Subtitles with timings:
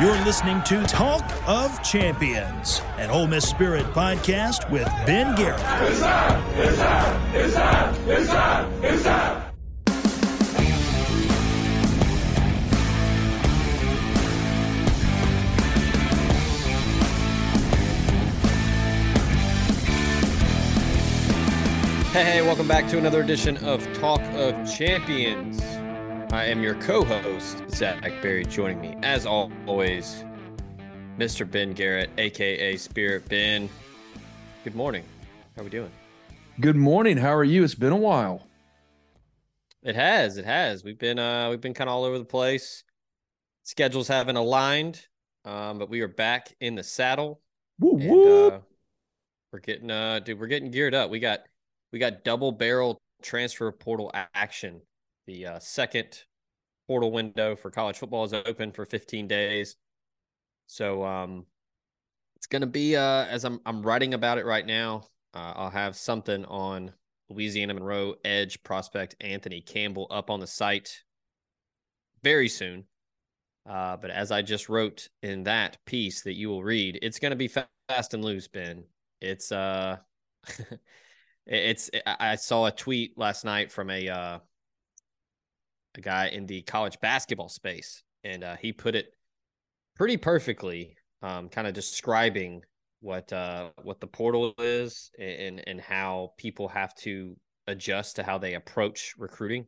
[0.00, 5.60] You're listening to Talk of Champions, an Ole Miss Spirit podcast with Ben Garrett.
[5.60, 6.42] It's time!
[6.56, 7.36] It's time!
[7.36, 8.08] It's time!
[8.08, 8.72] It's time!
[8.82, 9.42] It's time!
[22.14, 25.60] Hey, hey, welcome back to another edition of Talk of Champions.
[26.32, 30.24] I am your co-host, Zach Berry, joining me, as always,
[31.18, 31.50] Mr.
[31.50, 33.68] Ben Garrett, aka Spirit Ben.
[34.62, 35.02] Good morning.
[35.56, 35.90] How are we doing?
[36.60, 37.16] Good morning.
[37.16, 37.64] How are you?
[37.64, 38.46] It's been a while.
[39.82, 40.84] It has, it has.
[40.84, 42.84] We've been uh we've been kind of all over the place.
[43.64, 45.04] Schedules haven't aligned,
[45.44, 47.40] um, but we are back in the saddle.
[47.80, 48.48] Woo and, woo.
[48.50, 48.60] Uh,
[49.52, 51.10] we're getting uh dude, we're getting geared up.
[51.10, 51.40] We got
[51.92, 54.80] we got double barrel transfer portal action.
[55.30, 56.24] The uh, second
[56.88, 59.76] portal window for college football is open for 15 days.
[60.66, 61.46] So um
[62.34, 65.70] it's going to be uh as I'm I'm writing about it right now, uh, I'll
[65.70, 66.92] have something on
[67.28, 71.04] Louisiana Monroe edge prospect Anthony Campbell up on the site
[72.24, 72.86] very soon.
[73.68, 77.30] Uh, but as I just wrote in that piece that you will read, it's going
[77.30, 78.82] to be fast and loose, Ben.
[79.20, 79.98] It's uh
[81.46, 84.38] it's I saw a tweet last night from a uh,
[85.96, 89.14] a guy in the college basketball space, and uh, he put it
[89.96, 92.62] pretty perfectly, um, kind of describing
[93.00, 97.36] what uh, what the portal is and and how people have to
[97.66, 99.66] adjust to how they approach recruiting.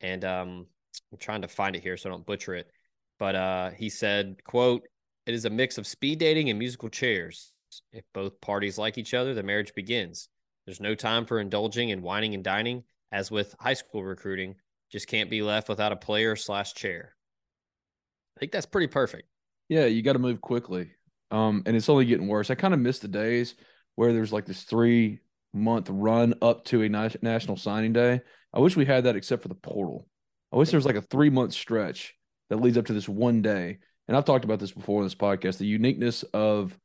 [0.00, 0.66] And um,
[1.12, 2.70] I'm trying to find it here so I don't butcher it,
[3.18, 4.82] but uh, he said, "quote
[5.26, 7.52] It is a mix of speed dating and musical chairs.
[7.92, 10.28] If both parties like each other, the marriage begins."
[10.68, 14.54] There's no time for indulging in whining and dining, as with high school recruiting.
[14.90, 17.14] Just can't be left without a player slash chair.
[18.36, 19.28] I think that's pretty perfect.
[19.68, 20.90] Yeah, you got to move quickly.
[21.30, 22.50] Um, and it's only getting worse.
[22.50, 23.54] I kind of miss the days
[23.96, 25.20] where there's like this three
[25.52, 28.20] month run up to a na- national signing day.
[28.52, 30.08] I wish we had that except for the portal.
[30.52, 32.14] I wish there was like a three month stretch
[32.48, 33.78] that leads up to this one day.
[34.06, 35.58] And I've talked about this before in this podcast.
[35.58, 36.78] The uniqueness of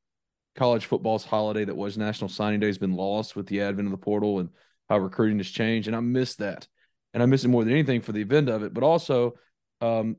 [0.55, 3.91] college football's holiday that was National Signing Day has been lost with the advent of
[3.91, 4.49] the portal and
[4.89, 5.87] how recruiting has changed.
[5.87, 6.67] And I miss that.
[7.13, 9.35] And I miss it more than anything for the event of it, but also
[9.81, 10.18] um,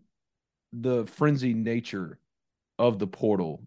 [0.72, 2.19] the frenzy nature
[2.78, 3.62] of the portal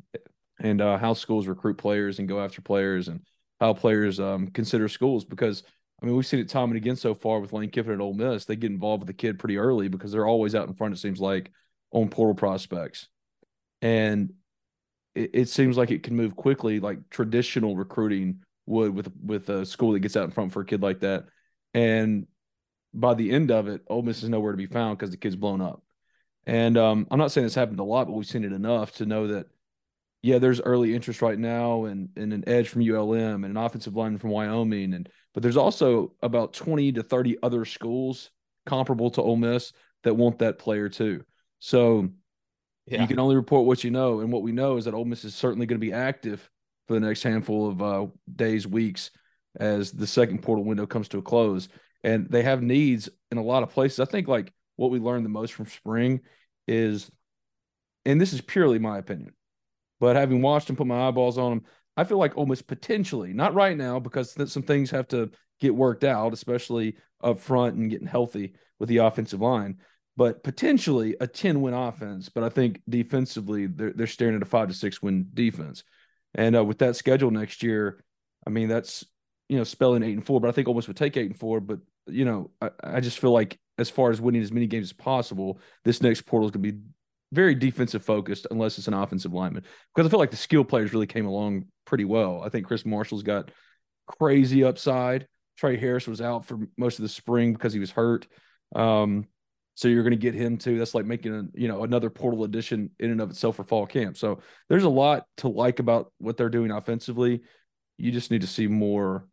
[0.60, 3.22] and uh, how schools recruit players and go after players and
[3.60, 5.26] how players um, consider schools.
[5.26, 5.64] Because,
[6.02, 8.14] I mean, we've seen it time and again so far with Lane Kiffin at Ole
[8.14, 8.46] Miss.
[8.46, 10.98] They get involved with the kid pretty early because they're always out in front, it
[10.98, 11.52] seems like,
[11.92, 13.08] on portal prospects.
[13.82, 14.34] And
[15.16, 19.66] it, it seems like it can move quickly, like traditional recruiting would with with a
[19.66, 21.26] school that gets out in front for a kid like that.
[21.74, 22.28] And
[23.00, 25.36] by the end of it, Ole Miss is nowhere to be found because the kid's
[25.36, 25.82] blown up.
[26.46, 29.06] And um, I'm not saying this happened a lot, but we've seen it enough to
[29.06, 29.48] know that,
[30.22, 33.96] yeah, there's early interest right now and, and an edge from ULM and an offensive
[33.96, 34.94] lineman from Wyoming.
[34.94, 38.32] And but there's also about 20 to 30 other schools
[38.66, 41.24] comparable to Ole Miss that want that player too.
[41.60, 42.10] So
[42.88, 43.02] yeah.
[43.02, 45.26] You can only report what you know, and what we know is that Ole Miss
[45.26, 46.50] is certainly going to be active
[46.88, 49.12] for the next handful of uh, days, weeks,
[49.60, 51.68] as the second portal window comes to a close.
[52.04, 54.00] And they have needs in a lot of places.
[54.00, 56.22] I think like what we learned the most from spring
[56.68, 57.12] is,
[58.06, 59.34] and this is purely my opinion,
[60.00, 61.66] but having watched and put my eyeballs on them,
[61.96, 66.04] I feel like almost potentially, not right now, because some things have to get worked
[66.04, 69.78] out, especially up front and getting healthy with the offensive line
[70.18, 72.28] but potentially a 10 win offense.
[72.28, 75.84] But I think defensively, they're, they're staring at a five to six win defense.
[76.34, 78.04] And uh, with that schedule next year,
[78.46, 79.06] I mean, that's,
[79.50, 81.60] you know, spelling eight and four, but I think almost would take eight and four.
[81.60, 84.88] But, you know, I, I just feel like as far as winning as many games
[84.88, 86.80] as possible, this next portal is going to be
[87.32, 89.64] very defensive focused unless it's an offensive lineman.
[89.94, 92.42] Because I feel like the skill players really came along pretty well.
[92.44, 93.52] I think Chris Marshall's got
[94.08, 95.28] crazy upside.
[95.58, 98.28] Tre Harris was out for most of the spring because he was hurt.
[98.76, 99.28] Um,
[99.76, 100.78] so you're going to get him too.
[100.78, 103.86] That's like making a you know another portal addition in and of itself for fall
[103.86, 104.18] camp.
[104.18, 104.40] So
[104.70, 107.42] there's a lot to like about what they're doing offensively.
[107.98, 109.28] You just need to see more.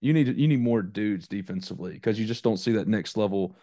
[0.00, 3.56] You need you need more dudes defensively because you just don't see that next level,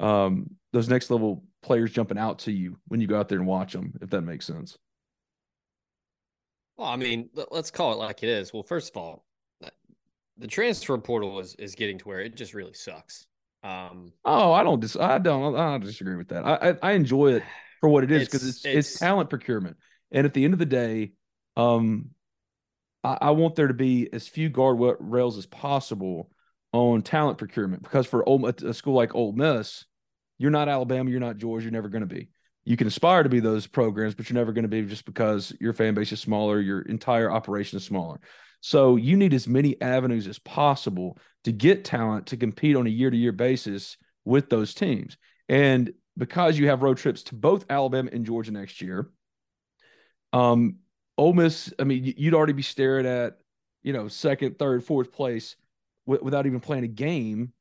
[0.00, 3.46] um, those next level players jumping out to you when you go out there and
[3.46, 3.94] watch them.
[4.00, 4.76] If that makes sense.
[6.76, 8.52] Well, I mean, let's call it like it is.
[8.52, 9.24] Well, first of all,
[10.36, 13.26] the transfer portal is is getting to where it just really sucks.
[13.62, 16.44] Um, oh, I don't dis- I don't I don't disagree with that.
[16.44, 17.42] I I, I enjoy it
[17.80, 19.76] for what it is because it's, it's, it's talent procurement,
[20.10, 21.12] and at the end of the day,
[21.56, 22.10] um,
[23.06, 26.30] I, I want there to be as few guard rails as possible
[26.72, 29.84] on talent procurement because for Ole, a school like Ole Miss,
[30.38, 32.28] you're not Alabama, you're not Georgia, you're never going to be.
[32.64, 35.54] You can aspire to be those programs, but you're never going to be just because
[35.60, 38.18] your fan base is smaller, your entire operation is smaller.
[38.60, 42.90] So you need as many avenues as possible to get talent to compete on a
[42.90, 45.16] year to year basis with those teams.
[45.48, 49.08] And because you have road trips to both Alabama and Georgia next year,
[50.32, 50.78] um,
[51.18, 53.38] Ole Miss, I mean, you'd already be staring at,
[53.82, 55.56] you know, second, third, fourth place
[56.06, 57.52] w- without even playing a game,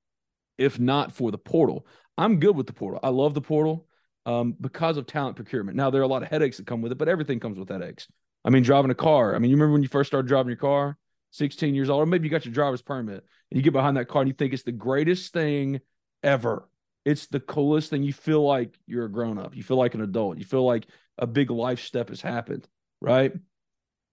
[0.57, 1.85] if not for the portal.
[2.17, 2.99] I'm good with the portal.
[3.01, 3.87] I love the portal
[4.25, 5.77] um, because of talent procurement.
[5.77, 7.69] Now, there are a lot of headaches that come with it, but everything comes with
[7.69, 8.07] headaches.
[8.43, 9.35] I mean, driving a car.
[9.35, 10.97] I mean, you remember when you first started driving your car,
[11.31, 14.07] 16 years old, or maybe you got your driver's permit and you get behind that
[14.07, 15.81] car and you think it's the greatest thing
[16.23, 16.69] ever.
[17.05, 18.03] It's the coolest thing.
[18.03, 19.55] You feel like you're a grown up.
[19.55, 20.37] You feel like an adult.
[20.37, 20.87] You feel like
[21.17, 22.67] a big life step has happened,
[23.01, 23.33] right?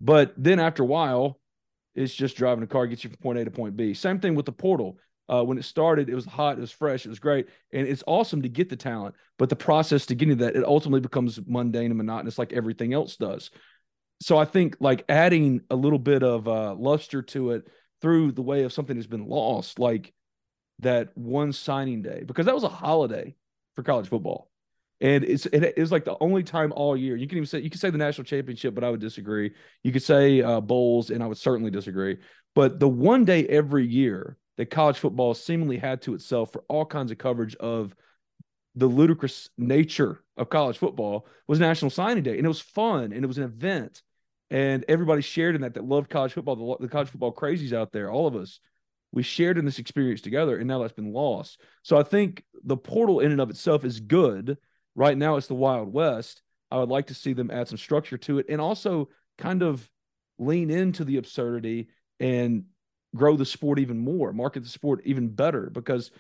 [0.01, 1.39] But then after a while,
[1.95, 3.95] it's just driving a car, gets you from point A to point B.
[3.95, 4.99] Same thing with the portal.
[5.29, 8.03] Uh, when it started, it was hot, it was fresh, it was great, and it's
[8.07, 9.15] awesome to get the talent.
[9.39, 13.17] But the process to getting that, it ultimately becomes mundane and monotonous, like everything else
[13.17, 13.51] does
[14.23, 17.67] so I think like adding a little bit of uh, luster to it
[18.01, 20.15] through the way of something that's been lost, like
[20.79, 23.35] that one signing day, because that was a holiday
[23.75, 24.49] for college football.
[25.03, 27.17] And it's it is like the only time all year.
[27.17, 29.53] You can even say you can say the national championship, but I would disagree.
[29.83, 32.19] You could say uh, bowls, and I would certainly disagree.
[32.55, 36.87] But the one day every year that college football seemingly had to itself for all
[36.87, 37.95] kinds of coverage of
[38.75, 43.25] the ludicrous nature of college football was National Signing Day, and it was fun and
[43.25, 44.03] it was an event
[44.53, 47.91] and everybody shared in that that loved college football, the, the college football crazies out
[47.91, 48.61] there, all of us,
[49.11, 51.59] we shared in this experience together, and now that's been lost.
[51.83, 54.59] So I think the portal in and of itself is good.
[54.95, 56.43] Right now, it's the Wild West.
[56.71, 59.09] I would like to see them add some structure to it, and also
[59.39, 59.89] kind of
[60.39, 61.89] lean into the absurdity
[62.21, 62.65] and
[63.15, 66.11] grow the sport even more, market the sport even better, because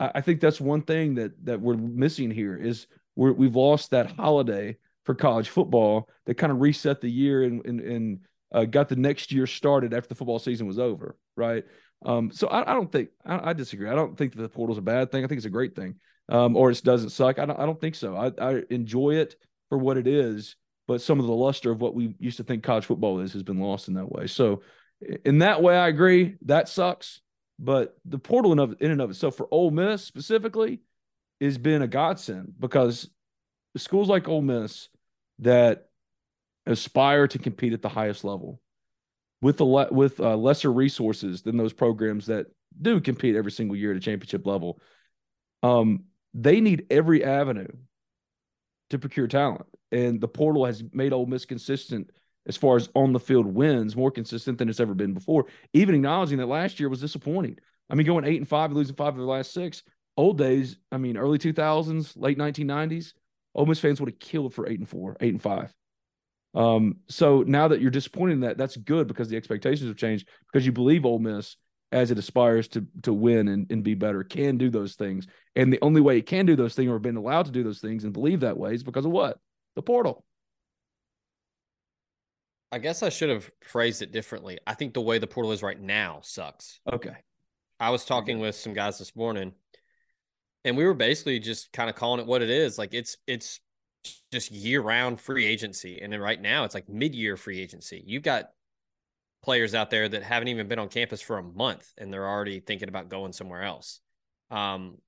[0.00, 4.10] I, think that's one thing that that we're missing here is we're, we've lost that
[4.12, 8.20] holiday for college football that kind of reset the year and and, and
[8.52, 11.64] uh, got the next year started after the football season was over, right?
[12.04, 13.88] Um, so I, I, don't think I, I, disagree.
[13.88, 15.24] I don't think that the portal's a bad thing.
[15.24, 15.96] I think it's a great thing,
[16.28, 17.38] um, or it doesn't suck.
[17.38, 17.58] I don't.
[17.58, 18.16] I don't think so.
[18.16, 19.36] I, I enjoy it
[19.68, 20.56] for what it is,
[20.86, 23.42] but some of the luster of what we used to think college football is has
[23.42, 24.26] been lost in that way.
[24.26, 24.62] So,
[25.24, 26.36] in that way, I agree.
[26.46, 27.20] That sucks.
[27.58, 30.80] But the portal in, of, in and of itself for Ole Miss specifically
[31.40, 33.08] has been a godsend because
[33.76, 34.88] schools like Ole Miss
[35.40, 35.88] that
[36.66, 38.60] aspire to compete at the highest level
[39.40, 42.46] with the le- with uh, lesser resources than those programs that
[42.80, 44.80] do compete every single year at a championship level.
[45.62, 46.04] Um,
[46.34, 47.68] they need every avenue
[48.90, 52.10] to procure talent, and the portal has made Ole Miss consistent
[52.46, 55.46] as far as on the field wins, more consistent than it's ever been before.
[55.72, 57.58] Even acknowledging that last year was disappointing.
[57.88, 59.82] I mean, going eight and five, losing five of the last six.
[60.16, 63.14] Old days, I mean, early two thousands, late nineteen nineties
[63.54, 65.72] Ole Miss fans would have killed for eight and four, eight and five.
[66.54, 70.28] Um, so now that you're disappointed in that, that's good because the expectations have changed
[70.52, 71.56] because you believe Ole Miss
[71.92, 75.26] as it aspires to to win and, and be better can do those things.
[75.56, 77.80] And the only way it can do those things or been allowed to do those
[77.80, 79.38] things and believe that way is because of what?
[79.76, 80.24] The portal.
[82.72, 84.58] I guess I should have phrased it differently.
[84.66, 86.80] I think the way the portal is right now sucks.
[86.92, 87.14] Okay.
[87.78, 89.52] I was talking with some guys this morning
[90.64, 92.78] and we were basically just kind of calling it what it is.
[92.78, 93.60] Like it's it's
[94.32, 98.02] just year round free agency, and then right now it's like mid year free agency.
[98.06, 98.50] You've got
[99.44, 102.60] players out there that haven't even been on campus for a month, and they're already
[102.60, 104.00] thinking about going somewhere else.
[104.50, 104.98] Um,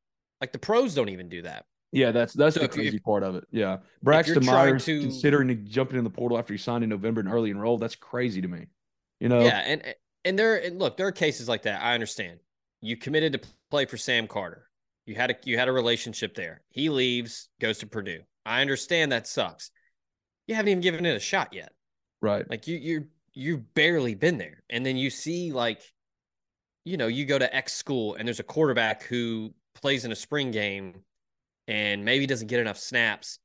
[0.41, 1.65] like the pros don't even do that.
[1.93, 3.45] Yeah, that's that's so the crazy part of it.
[3.51, 7.33] Yeah, Braxton Myers to, considering jumping in the portal after he signed in November and
[7.33, 7.81] early enrolled.
[7.81, 8.67] That's crazy to me.
[9.19, 9.41] You know.
[9.41, 9.83] Yeah, and
[10.25, 11.83] and there and look, there are cases like that.
[11.83, 12.41] I understand.
[12.83, 13.41] You committed to
[13.71, 14.69] play for Sam Carter.
[15.07, 16.63] You had a you had a relationship there.
[16.69, 18.21] He leaves, goes to Purdue.
[18.45, 19.71] I understand that sucks.
[20.47, 21.73] You haven't even given it a shot yet.
[22.21, 22.49] Right.
[22.51, 24.65] Like you you you've barely been there.
[24.71, 25.81] And then you see like
[26.85, 30.17] you know, you go to X school and there's a quarterback who plays in a
[30.17, 31.03] spring game
[31.69, 33.39] and maybe doesn't get enough snaps.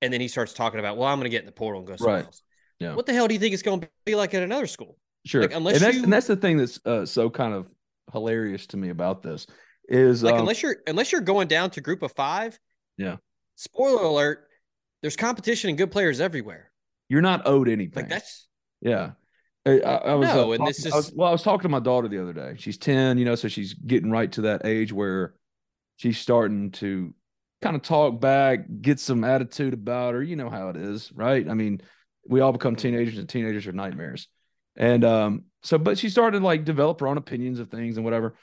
[0.00, 1.88] And then he starts talking about, well, I'm going to get in the portal and
[1.88, 2.26] go somewhere Right.
[2.26, 2.42] else.
[2.78, 2.94] Yeah.
[2.94, 4.96] What the hell do you think it's going to be like at another school?
[5.26, 5.42] Sure.
[5.42, 7.66] Like, unless and that's you- and that's the thing that's uh, so kind of
[8.12, 9.46] hilarious to me about this
[9.88, 12.58] is Like um, unless you're unless you're going down to group of five.
[12.96, 13.16] Yeah.
[13.56, 14.46] Spoiler alert:
[15.02, 16.70] there's competition and good players everywhere.
[17.08, 18.04] you're not owed anything.
[18.04, 18.47] Like that's
[18.80, 19.12] Yeah.
[19.66, 21.62] I, I, was, No, uh, and this talking- I was- is- well, I was talking
[21.62, 22.54] to my daughter the other day.
[22.58, 25.34] She's 10, you know, so she's getting right to that age where
[25.96, 27.14] she's starting to
[27.60, 30.22] kind of talk back, get some attitude about her.
[30.22, 31.46] You know how it is, right?
[31.48, 31.80] I mean,
[32.26, 34.28] we all become teenagers and teenagers are nightmares.
[34.76, 38.36] And um, so, but she started like develop her own opinions of things and whatever.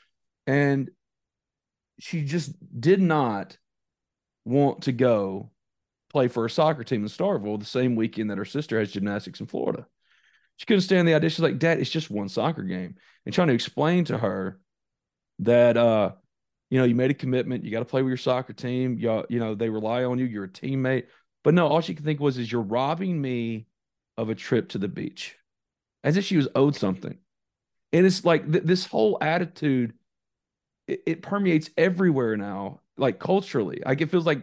[0.46, 0.92] And
[2.00, 3.58] she just did not
[4.44, 5.50] want to go
[6.12, 9.40] play for a soccer team in Starkville the same weekend that her sister has gymnastics
[9.40, 9.88] in Florida.
[10.58, 11.30] She couldn't stand the idea.
[11.30, 12.96] She's like, Dad, it's just one soccer game.
[13.26, 14.60] And trying to explain to her
[15.40, 16.12] that uh,
[16.70, 18.98] you know, you made a commitment, you got to play with your soccer team.
[18.98, 21.06] You, you know, they rely on you, you're a teammate.
[21.44, 23.68] But no, all she could think was, is you're robbing me
[24.18, 25.36] of a trip to the beach.
[26.04, 27.18] As if she was owed something.
[27.94, 29.94] And it's like th- this whole attitude,
[30.88, 33.82] it, it permeates everywhere now, like culturally.
[33.86, 34.42] Like it feels like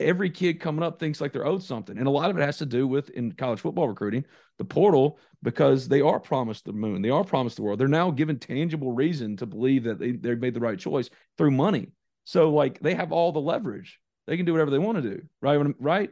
[0.00, 1.96] every kid coming up thinks like they're owed something.
[1.98, 4.24] And a lot of it has to do with in college football recruiting,
[4.58, 7.78] the portal, because they are promised the moon, they are promised the world.
[7.78, 11.52] They're now given tangible reason to believe that they, they made the right choice through
[11.52, 11.92] money.
[12.24, 14.00] So like they have all the leverage.
[14.26, 15.22] They can do whatever they want to do.
[15.42, 15.60] Right.
[15.78, 16.10] Right.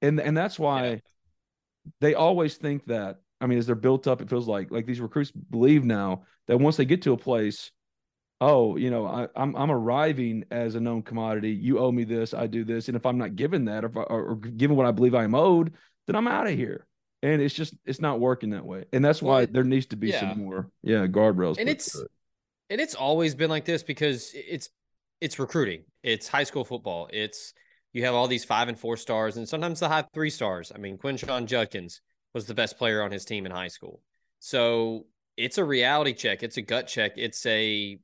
[0.00, 0.96] And and that's why Yeah.
[2.00, 3.16] they always think that.
[3.42, 6.58] I mean, as they're built up, it feels like like these recruits believe now that
[6.58, 7.70] once they get to a place,
[8.40, 11.50] oh, you know, I, I'm I'm arriving as a known commodity.
[11.52, 13.96] You owe me this, I do this, and if I'm not given that, or, if
[13.96, 15.74] I, or, given what I believe I am owed,
[16.06, 16.86] then I'm out of here.
[17.22, 20.08] And it's just it's not working that way, and that's why there needs to be
[20.08, 20.20] yeah.
[20.20, 21.58] some more, yeah, guardrails.
[21.58, 22.08] and it's it.
[22.70, 24.70] and it's always been like this because it's
[25.20, 25.84] it's recruiting.
[26.02, 27.10] It's high school football.
[27.12, 27.52] It's
[27.92, 30.72] you have all these five and four stars, and sometimes the high three stars.
[30.74, 32.00] I mean, Quinshon Judkins
[32.32, 34.00] was the best player on his team in high school.
[34.38, 35.04] So
[35.36, 36.42] it's a reality check.
[36.42, 37.12] It's a gut check.
[37.16, 37.98] It's a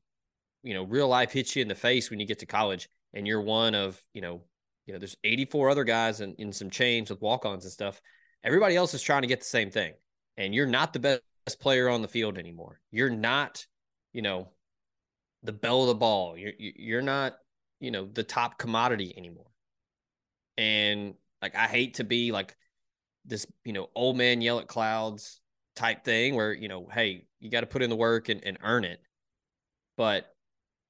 [0.67, 3.27] you know real life hits you in the face when you get to college, and
[3.27, 4.43] you're one of you know
[4.87, 8.01] you know there's 84 other guys in, in some chains with walk-ons and stuff.
[8.45, 9.95] Everybody else is trying to get the same thing,
[10.37, 12.81] and you're not the best player on the field anymore.
[12.91, 13.65] You're not
[14.13, 14.49] you know
[15.47, 16.37] the bell of the ball.
[16.37, 17.37] You're you're not,
[17.81, 19.51] you know, the top commodity anymore.
[20.59, 22.57] And like I hate to be like
[23.25, 25.41] this, you know, old man yell at clouds
[25.75, 28.59] type thing where, you know, hey, you got to put in the work and, and
[28.63, 29.01] earn it.
[29.97, 30.27] But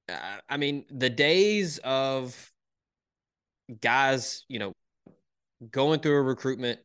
[0.09, 2.53] I mean, the days of
[3.81, 4.73] guys, you know,
[5.71, 6.79] going through a recruitment,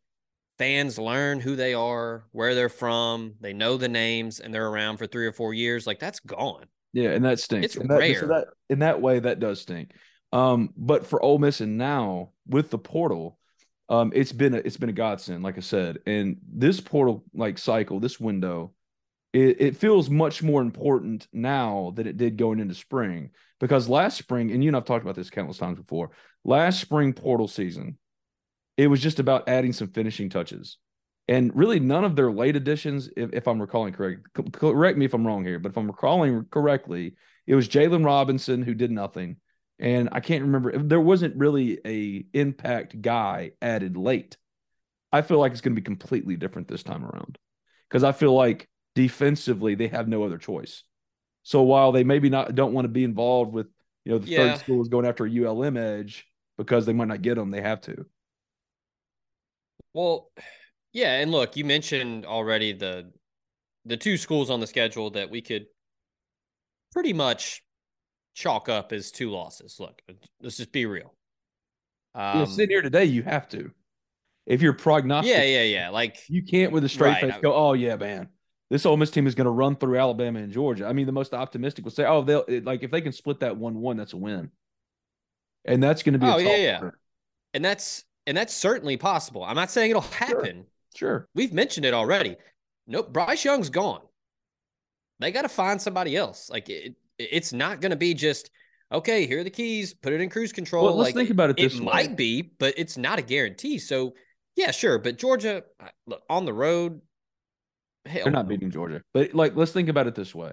[0.59, 4.97] fans learn who they are, where they're from, they know the names, and they're around
[4.97, 5.87] for three or four years.
[5.87, 6.65] Like that's gone.
[6.93, 7.67] Yeah, and that stinks.
[7.67, 8.21] It's and that, rare.
[8.21, 9.93] So that in that way, that does stink.
[10.33, 13.39] Um, but for Ole Miss and now with the portal,
[13.89, 15.99] um, it's been a, it's been a godsend, like I said.
[16.07, 18.73] And this portal like cycle, this window,
[19.33, 24.19] it, it feels much more important now than it did going into spring because last
[24.19, 26.11] spring, and you and I've talked about this countless times before.
[26.45, 27.97] Last spring portal season,
[28.77, 30.79] it was just about adding some finishing touches.
[31.29, 35.15] And really, none of their late additions, if, if I'm recalling correct, correct me if
[35.15, 37.15] I'm wrong here, but if I'm recalling correctly,
[37.47, 39.37] it was Jalen Robinson who did nothing,
[39.79, 40.77] and I can't remember.
[40.77, 44.37] There wasn't really a impact guy added late.
[45.13, 47.39] I feel like it's going to be completely different this time around
[47.89, 50.85] because I feel like defensively they have no other choice.
[51.43, 53.69] So while they maybe not don't want to be involved with
[54.05, 54.39] you know the Yeah.
[54.43, 56.27] third school is going after a ULM edge
[56.59, 58.07] because they might not get them, they have to.
[59.95, 60.31] Well,
[60.93, 63.13] yeah, and look, you mentioned already the
[63.85, 65.67] the two schools on the schedule that we could
[66.93, 67.63] pretty much
[68.35, 69.79] chalk up as two losses.
[69.81, 70.03] Look,
[70.41, 71.15] let's just be real.
[72.33, 73.73] you know, Um, sitting here today, you have to.
[74.47, 75.89] If you're prognostic, yeah, yeah, yeah.
[75.91, 78.29] Like, you can't with a straight Right, face go, "Oh yeah, man,
[78.73, 81.13] this Ole Miss team is going to run through Alabama and Georgia." I mean, the
[81.13, 84.15] most optimistic would say, "Oh, they'll it- like if they can split that one-one, that's
[84.15, 84.51] a win,"
[85.65, 86.27] and that's going to be.
[86.27, 86.91] Oh, a yeah, yeah.
[87.55, 89.45] and that's and that's certainly possible.
[89.45, 90.65] I'm not saying it'll happen.
[90.95, 91.29] Sure.
[91.35, 92.37] We've mentioned it already.
[92.87, 94.01] Nope, Bryce Young's gone.
[95.21, 96.51] They got to find somebody else.
[96.51, 98.51] Like it, it's not going to be just
[98.91, 99.27] okay.
[99.27, 99.95] Here are the keys.
[99.95, 100.85] Put it in cruise control.
[100.85, 101.85] Well, let's like, think about it It this way.
[101.85, 103.79] might be, but it's not a guarantee.
[103.79, 104.15] So
[104.57, 104.99] yeah, sure.
[104.99, 105.63] But Georgia,
[106.07, 107.01] look on the road.
[108.07, 108.49] Hell, They're not no.
[108.49, 110.53] beating Georgia, but like, let's think about it this way: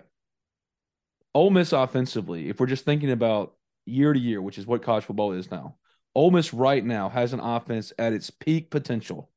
[1.33, 5.05] Ole Miss offensively, if we're just thinking about year to year, which is what college
[5.05, 5.77] football is now,
[6.15, 9.31] Ole Miss right now has an offense at its peak potential.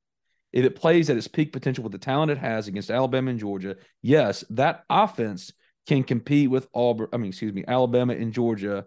[0.52, 3.40] If it plays at its peak potential with the talent it has against Alabama and
[3.40, 5.52] Georgia, yes, that offense
[5.86, 7.08] can compete with Auburn.
[7.12, 8.84] I mean, excuse me, Alabama and Georgia,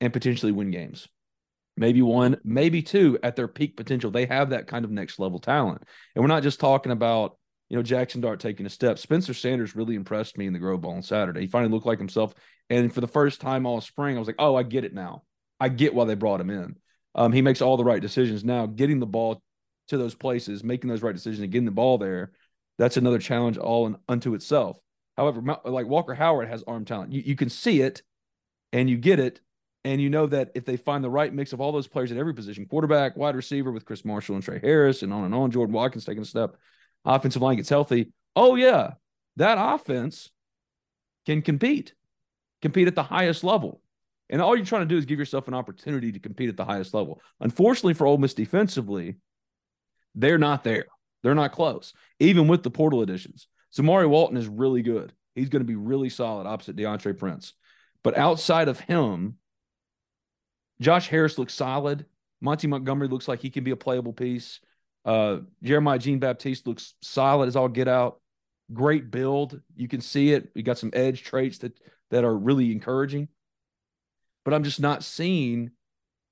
[0.00, 1.08] and potentially win games.
[1.78, 4.10] Maybe one, maybe two at their peak potential.
[4.10, 5.82] They have that kind of next level talent,
[6.14, 7.38] and we're not just talking about
[7.68, 8.98] you know Jackson Dart taking a step.
[8.98, 11.42] Spencer Sanders really impressed me in the Grove Bowl on Saturday.
[11.42, 12.34] He finally looked like himself,
[12.70, 15.22] and for the first time all spring, I was like, oh, I get it now.
[15.58, 16.76] I get why they brought him in.
[17.14, 18.66] Um, he makes all the right decisions now.
[18.66, 19.42] Getting the ball
[19.88, 22.32] to those places, making those right decisions, and getting the ball there,
[22.78, 24.78] that's another challenge all in, unto itself.
[25.16, 27.12] However, like Walker Howard has arm talent.
[27.12, 28.02] You, you can see it
[28.72, 29.40] and you get it.
[29.84, 32.18] And you know that if they find the right mix of all those players at
[32.18, 35.52] every position, quarterback, wide receiver with Chris Marshall and Tre Harris, and on and on,
[35.52, 36.56] Jordan Watkins taking a step,
[37.06, 38.12] offensive line gets healthy.
[38.34, 38.94] Oh, yeah,
[39.36, 40.30] that offense
[41.24, 41.94] can compete,
[42.60, 43.80] compete at the highest level.
[44.28, 46.64] And all you're trying to do is give yourself an opportunity to compete at the
[46.64, 47.20] highest level.
[47.40, 49.16] Unfortunately for Ole Miss defensively,
[50.14, 50.86] they're not there.
[51.22, 53.48] They're not close, even with the portal additions.
[53.76, 55.12] Zamari Walton is really good.
[55.34, 57.52] He's going to be really solid opposite Deantre Prince.
[58.02, 59.36] But outside of him,
[60.80, 62.06] Josh Harris looks solid.
[62.40, 64.60] Monty Montgomery looks like he can be a playable piece.
[65.06, 68.20] Uh, Jeremiah Jean Baptiste looks solid as all get out.
[68.72, 69.60] Great build.
[69.76, 70.50] You can see it.
[70.54, 71.78] We got some edge traits that
[72.10, 73.28] that are really encouraging.
[74.44, 75.70] But I'm just not seeing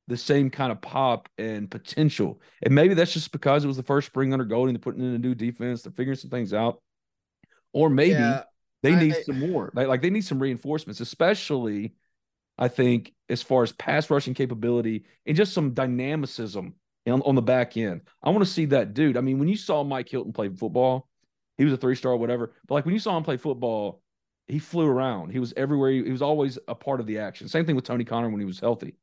[0.08, 2.40] the same kind of pop and potential.
[2.62, 4.74] And maybe that's just because it was the first spring under Golding.
[4.74, 5.82] They're putting in a new defense.
[5.82, 6.82] They're figuring some things out.
[7.72, 8.42] Or maybe yeah,
[8.82, 9.72] they need I, some more.
[9.74, 11.94] Like, like they need some reinforcements, especially
[12.58, 16.74] I think as far as pass rushing capability and just some dynamicism
[17.06, 18.02] on, on the back end.
[18.22, 19.16] I want to see that dude.
[19.16, 21.08] I mean, when you saw Mike Hilton play football,
[21.58, 22.52] he was a three star whatever.
[22.66, 24.02] But like when you saw him play football,
[24.48, 25.30] he flew around.
[25.30, 25.90] He was everywhere.
[25.90, 27.48] He, he was always a part of the action.
[27.48, 28.96] Same thing with Tony Conner when he was healthy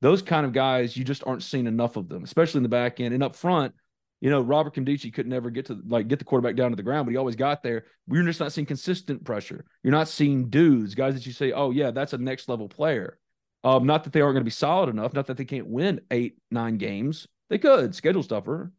[0.00, 3.00] those kind of guys, you just aren't seeing enough of them, especially in the back
[3.00, 3.74] end and up front.
[4.20, 6.82] You know, Robert Nkemdiche could never get to like get the quarterback down to the
[6.82, 7.84] ground, but he always got there.
[8.06, 9.64] We're just not seeing consistent pressure.
[9.82, 13.18] You're not seeing dudes, guys that you say, oh yeah, that's a next level player.
[13.64, 16.00] Um, not that they aren't going to be solid enough, not that they can't win
[16.10, 17.28] eight, nine games.
[17.50, 18.72] They could schedule stuffer,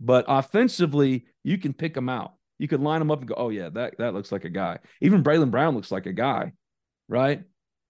[0.00, 2.34] but offensively, you can pick them out.
[2.58, 4.78] You could line them up and go, oh yeah, that that looks like a guy.
[5.00, 6.52] Even Braylon Brown looks like a guy,
[7.08, 7.42] right?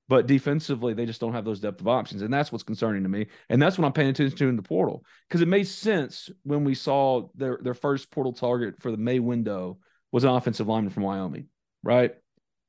[0.08, 2.22] But defensively, they just don't have those depth of options.
[2.22, 3.26] And that's what's concerning to me.
[3.50, 5.04] And that's what I'm paying attention to in the portal.
[5.28, 9.18] Because it made sense when we saw their, their first portal target for the May
[9.18, 9.78] window
[10.10, 11.48] was an offensive lineman from Wyoming,
[11.82, 12.14] right?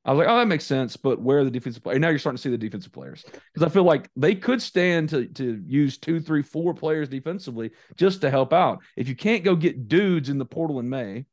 [0.04, 0.96] I was like, oh, that makes sense.
[0.96, 2.00] But where are the defensive players?
[2.00, 3.24] Now you're starting to see the defensive players.
[3.24, 7.70] Because I feel like they could stand to, to use two, three, four players defensively
[7.96, 8.80] just to help out.
[8.96, 11.26] If you can't go get dudes in the portal in May,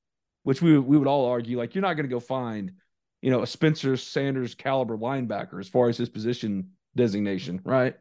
[0.44, 2.72] which we, we would all argue, like you're not going to go find–
[3.20, 7.96] you know, a Spencer Sanders caliber linebacker as far as his position designation, right?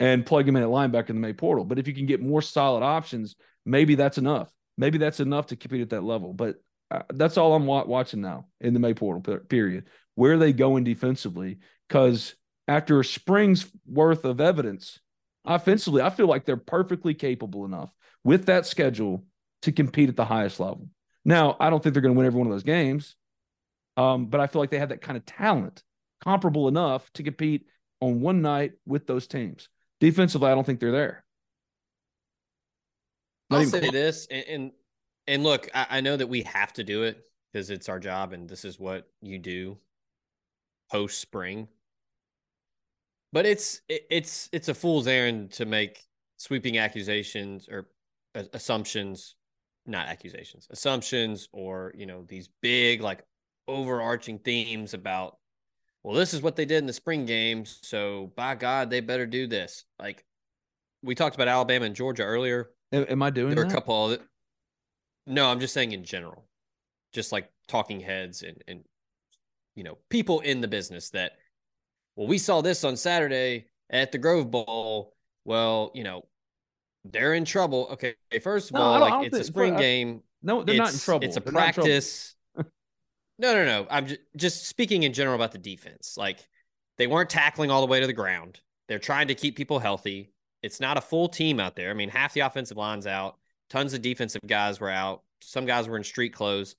[0.00, 1.66] And plug him in at linebacker in the May portal.
[1.66, 4.50] But if you can get more solid options, maybe that's enough.
[4.78, 6.32] Maybe that's enough to compete at that level.
[6.32, 6.56] But
[6.92, 9.84] uh, that's all I'm watching now in the May portal period.
[10.14, 11.58] Where are they going defensively?
[11.88, 12.34] Because
[12.68, 15.00] after a spring's worth of evidence,
[15.44, 19.24] offensively, I feel like they're perfectly capable enough with that schedule
[19.62, 20.88] to compete at the highest level.
[21.24, 23.16] Now, I don't think they're going to win every one of those games.
[23.96, 25.82] Um, but I feel like they have that kind of talent,
[26.22, 27.66] comparable enough to compete
[28.00, 29.68] on one night with those teams.
[30.00, 31.24] Defensively, I don't think they're there.
[33.50, 33.92] Not I'll say close.
[33.92, 34.72] this, and, and,
[35.26, 38.32] and look, I, I know that we have to do it because it's our job,
[38.32, 39.78] and this is what you do
[40.90, 41.68] post spring.
[43.32, 46.00] But it's it, it's it's a fool's errand to make
[46.36, 47.88] sweeping accusations or
[48.34, 49.36] assumptions
[49.84, 53.22] not accusations assumptions or you know these big like
[53.68, 55.36] overarching themes about
[56.02, 59.26] well this is what they did in the spring games so by god they better
[59.26, 59.84] do this.
[59.98, 60.24] Like
[61.02, 62.70] we talked about alabama and georgia earlier.
[62.92, 64.22] Am i doing there are a couple of it
[65.26, 66.44] no i'm just saying in general
[67.12, 68.84] just like talking heads and and
[69.74, 71.32] you know people in the business that
[72.16, 76.24] well we saw this on saturday at the grove bowl well you know
[77.04, 80.22] they're in trouble okay first of no, all like it's think, a spring uh, game
[80.42, 82.34] no they're not in trouble it's a they're practice
[83.42, 83.86] no, no, no.
[83.90, 86.16] I'm just, just speaking in general about the defense.
[86.16, 86.48] Like
[86.96, 88.60] they weren't tackling all the way to the ground.
[88.88, 90.32] They're trying to keep people healthy.
[90.62, 91.90] It's not a full team out there.
[91.90, 93.36] I mean, half the offensive line's out.
[93.72, 95.22] Tons of defensive guys were out.
[95.40, 96.76] Some guys were in street clothes.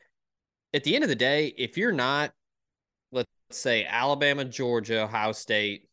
[0.75, 2.31] At the end of the day, if you're not,
[3.11, 5.89] let's say Alabama, Georgia, Ohio State,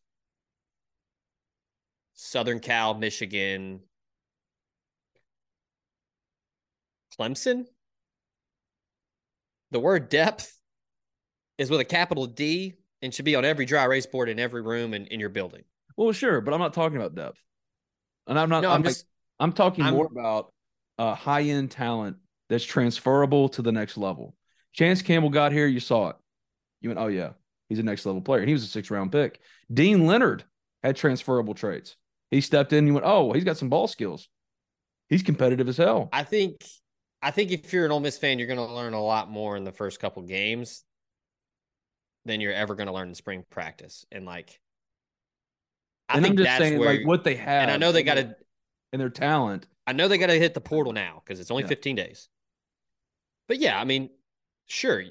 [2.13, 3.79] Southern Cal, Michigan,
[7.19, 7.65] Clemson,
[9.71, 10.55] the word depth
[11.57, 14.61] is with a capital D and should be on every dry erase board in every
[14.61, 15.63] room and in your building.
[15.97, 17.41] Well, sure, but I'm not talking about depth.
[18.27, 18.61] And I'm not.
[18.61, 19.07] No, I'm, I'm like- just
[19.39, 20.53] I'm talking I'm- more about
[21.01, 22.15] uh, high end talent
[22.47, 24.35] that's transferable to the next level.
[24.73, 26.15] Chance Campbell got here, you saw it.
[26.79, 27.31] You went, oh yeah,
[27.69, 28.41] he's a next level player.
[28.41, 29.39] And he was a six round pick.
[29.73, 30.43] Deane Leonard
[30.83, 31.95] had transferable traits.
[32.29, 34.29] He stepped in, you went, oh, he's got some ball skills.
[35.09, 36.07] He's competitive as hell.
[36.13, 36.63] I think
[37.23, 39.57] I think if you're an Ole Miss fan, you're going to learn a lot more
[39.57, 40.83] in the first couple games
[42.25, 44.05] than you're ever going to learn in spring practice.
[44.11, 44.59] And like,
[46.07, 48.03] I and think I'm just that's saying, like what they have, and I know they
[48.03, 48.35] got to.
[48.93, 49.65] and their talent.
[49.91, 51.67] I know they got to hit the portal now because it's only Yeah.
[51.67, 52.29] 15 days.
[53.49, 54.09] But yeah, I mean,
[54.67, 55.03] sure,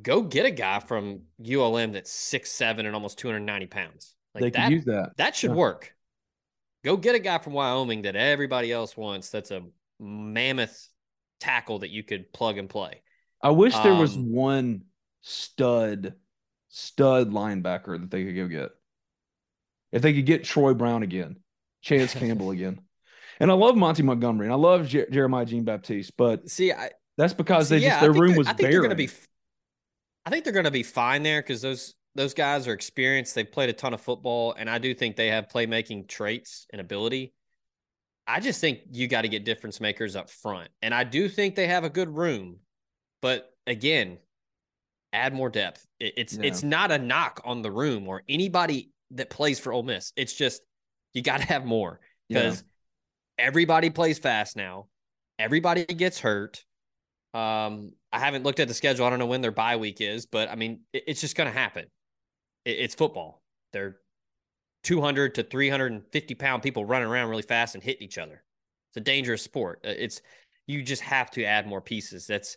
[0.00, 4.14] go get a guy from ULM that's six seven and almost 290 pounds.
[4.36, 4.62] Like they that.
[4.62, 5.16] can use that.
[5.16, 5.56] That should Yeah.
[5.56, 5.96] work.
[6.84, 9.30] Go get a guy from Wyoming that everybody else wants.
[9.30, 9.64] That's a
[9.98, 10.88] mammoth
[11.40, 13.02] tackle that you could plug and play.
[13.42, 14.84] I wish there was Um, one
[15.22, 16.14] stud,
[16.68, 18.70] stud linebacker that they could go get.
[19.90, 21.42] If they could get Troy Brown again,
[21.80, 22.80] Chance Campbell again,
[23.40, 26.90] and I love Monty Montgomery and I love Jer- Jeremiah Jean Baptiste, but See, I
[27.16, 29.10] that's because see, they yeah, just their room was I think they're going to be.
[30.24, 33.34] I think they're going to be fine there because those those guys are experienced.
[33.34, 36.80] They've played a ton of football, and I do think they have playmaking traits and
[36.80, 37.32] ability.
[38.26, 41.56] I just think you got to get difference makers up front, and I do think
[41.56, 42.58] they have a good room.
[43.22, 44.18] But again,
[45.12, 45.86] add more depth.
[45.98, 46.44] It- it's Yeah.
[46.44, 50.12] it's not a knock on the room or anybody that plays for Ole Miss.
[50.16, 50.62] It's just
[51.14, 52.62] you got to have more because
[53.40, 54.86] everybody plays fast now.
[55.38, 56.64] Everybody gets hurt.
[57.32, 59.06] Um, I haven't looked at the schedule.
[59.06, 61.46] I don't know when their bye week is, but I mean, it- it's just going
[61.52, 61.86] to happen.
[62.64, 63.42] It- it's football.
[63.72, 63.98] They're
[64.82, 68.42] 200 to 350 pound people running around really fast and hitting each other.
[68.90, 69.80] It's a dangerous sport.
[69.84, 70.20] Uh, It's
[70.66, 72.26] you just have to add more pieces.
[72.26, 72.56] That's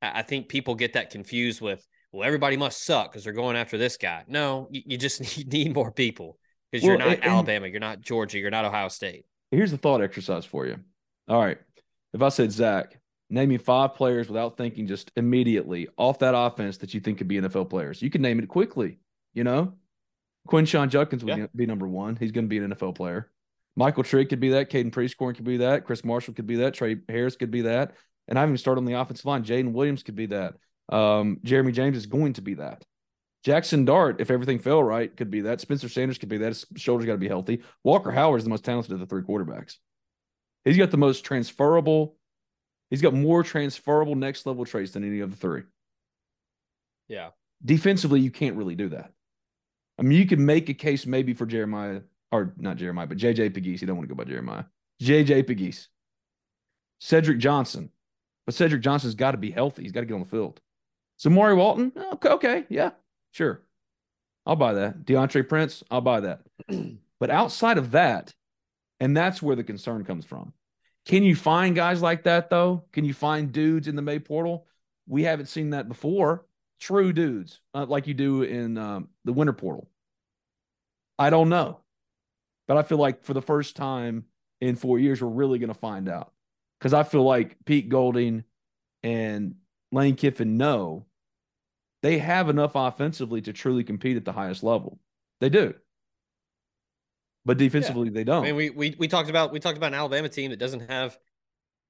[0.00, 3.76] I think people get that confused with well, everybody must suck because they're going after
[3.76, 4.24] this guy.
[4.28, 6.38] No, you, you just need, need more people
[6.72, 9.26] because you're not and- Alabama, you're not Georgia, you're not Ohio State.
[9.50, 10.76] Here's the thought exercise for you.
[11.28, 11.58] All right.
[12.14, 12.98] If I said, Zach,
[13.30, 17.28] name me five players without thinking just immediately off that offense that you think could
[17.28, 18.98] be NFL players, you can name it quickly.
[19.34, 19.74] You know,
[20.48, 21.46] Quinshon Judkins would Yeah.
[21.54, 22.16] be number one.
[22.16, 23.30] He's going to be an NFL player.
[23.76, 24.70] Michael Trigg could be that.
[24.70, 25.84] Caden Prieskorn could be that.
[25.84, 26.74] Chris Marshall could be that.
[26.74, 27.92] Tre Harris could be that.
[28.26, 29.44] And I haven't even started on the offensive line.
[29.44, 30.54] Jaden Williams could be that.
[30.88, 32.84] Um, Jeremy James is going to be that.
[33.44, 35.60] Jackson Dart, if everything fell right, could be that.
[35.60, 36.48] Spencer Sanders could be that.
[36.48, 37.62] His shoulder's got to be healthy.
[37.84, 39.76] Walker Howard is the most talented of the three quarterbacks.
[40.64, 42.16] He's got the most transferable.
[42.90, 45.62] He's got more transferable next level traits than any of the three.
[47.06, 47.30] Yeah.
[47.64, 49.12] Defensively, you can't really do that.
[49.98, 53.50] I mean, you could make a case maybe for Jeremiah, or not Jeremiah, but JJ
[53.50, 53.80] Pegues.
[53.80, 54.64] You don't want to go by Jeremiah.
[55.02, 55.88] JJ Pegues.
[57.00, 57.90] Cedric Johnson.
[58.46, 59.82] But Cedric Johnson's got to be healthy.
[59.82, 60.60] He's got to get on the field.
[61.18, 62.90] So Maury Walton, oh, okay, okay, yeah,
[63.32, 63.62] sure.
[64.46, 65.04] I'll buy that.
[65.04, 66.40] Deantre Prince, I'll buy that.
[67.20, 68.34] but outside of that,
[69.00, 70.52] and that's where the concern comes from.
[71.04, 72.84] Can you find guys like that though?
[72.92, 74.66] Can you find dudes in the May portal?
[75.06, 76.46] We haven't seen that before.
[76.80, 79.88] True dudes, uh, like you do in um, the winter portal.
[81.18, 81.80] I don't know,
[82.68, 84.26] but I feel like for the first time
[84.60, 86.32] in four years, we're really going to find out
[86.78, 88.44] because I feel like Pete Golding
[89.02, 89.56] and
[89.90, 91.06] Lane Kiffin know
[92.02, 94.98] they have enough offensively to truly compete at the highest level.
[95.40, 95.74] They do.
[97.44, 98.44] But defensively, they don't.
[98.44, 100.90] I mean, we, we we talked about we talked about an Alabama team that doesn't
[100.90, 101.18] have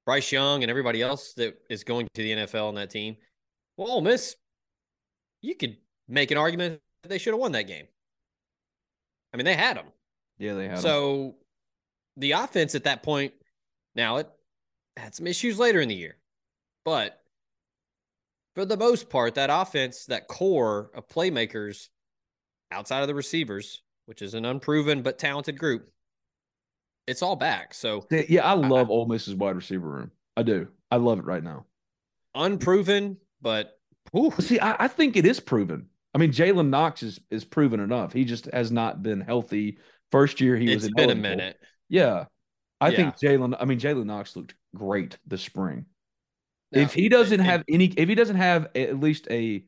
[0.06, 3.16] Bryce Young and everybody else that is going to the NFL on that team.
[3.76, 4.36] Well, Ole Miss,
[5.42, 7.86] you could make an argument that they should have won that game.
[9.32, 9.86] I mean, they had them.
[10.38, 10.80] yeah, they have.
[10.80, 10.82] them.
[10.82, 11.34] So
[12.16, 13.32] the offense at that point,
[13.94, 14.28] now it
[14.96, 16.16] had some issues later in the year,
[16.84, 17.17] but
[18.58, 21.90] for the most part, that offense, that core of playmakers
[22.72, 25.88] outside of the receivers, which is an unproven but talented group,
[27.06, 27.72] it's all back.
[27.72, 30.10] So Yeah, I love Ole Miss's wide receiver room.
[30.36, 30.66] I do.
[30.90, 31.66] I love it right now.
[32.34, 33.78] unproven, but
[34.10, 35.86] whew, see, I, I think it is proven.
[36.12, 38.12] I mean, Jalen Knox is is proven enough.
[38.12, 39.78] He just has not been healthy.
[40.10, 40.84] First year he was.
[40.84, 41.60] it's been a minute.
[41.88, 42.24] Yeah,
[42.80, 42.96] I Yeah.
[43.12, 43.56] think Jalen.
[43.60, 45.86] I mean, Jalen Knox looked great this spring.
[46.72, 49.64] If he doesn't have any, if he doesn't have at least a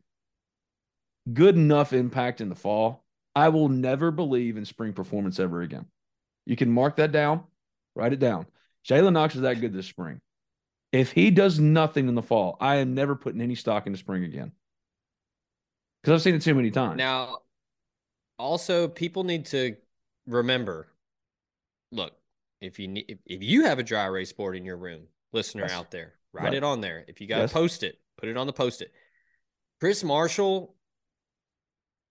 [1.32, 5.86] good enough impact in the fall, I will never believe in spring performance ever again.
[6.46, 7.44] You can mark that down,
[7.94, 8.46] write it down.
[8.88, 10.20] Jalen Knox is that good this spring.
[10.92, 13.98] If he does nothing in the fall, I am never putting any stock in the
[13.98, 14.52] spring again.
[16.02, 16.96] Because I've seen it too many times.
[16.98, 17.38] Now,
[18.38, 19.76] also, people need to
[20.26, 20.88] remember.
[21.92, 22.14] Look,
[22.60, 25.64] if you need, if, if you have a dry erase board in your room, listener
[25.64, 25.72] Yes.
[25.72, 26.54] out there, write Right.
[26.54, 27.04] it on there.
[27.08, 27.52] If you got to Yes.
[27.52, 28.92] post it, put it on the post it.
[29.80, 30.74] Chris Marshall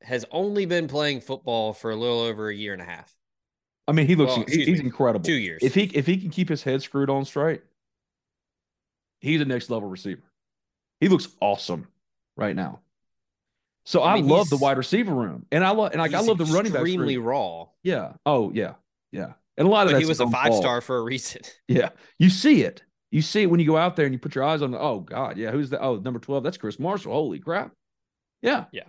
[0.02, 3.14] has only been playing football for a little over a year and a half.
[3.88, 5.26] I mean, he looks well, he, he's me, incredible.
[5.26, 5.62] two years.
[5.64, 7.62] If he if he can keep his head screwed on straight,
[9.20, 10.22] he's a next level receiver.
[11.00, 11.88] He looks awesome
[12.38, 12.82] right now.
[13.86, 16.20] So I, I mean, love the wide receiver room, and I love and like I
[16.20, 16.82] love the running back.
[16.82, 18.14] Extremely raw, Yeah.
[18.26, 18.76] Oh yeah.
[19.12, 19.34] Yeah.
[19.58, 21.42] And a lot of but that he was a five star for a reason.
[21.68, 21.90] Yeah.
[22.20, 22.84] You see it.
[23.12, 24.76] You see it when you go out there and you put your eyes on.
[24.76, 25.52] Oh God, yeah.
[25.52, 25.82] Who's the?
[25.82, 26.44] Oh, number twelve.
[26.44, 27.14] That's Chris Marshall.
[27.14, 27.72] Holy crap.
[28.42, 28.66] Yeah.
[28.72, 28.84] Yeah.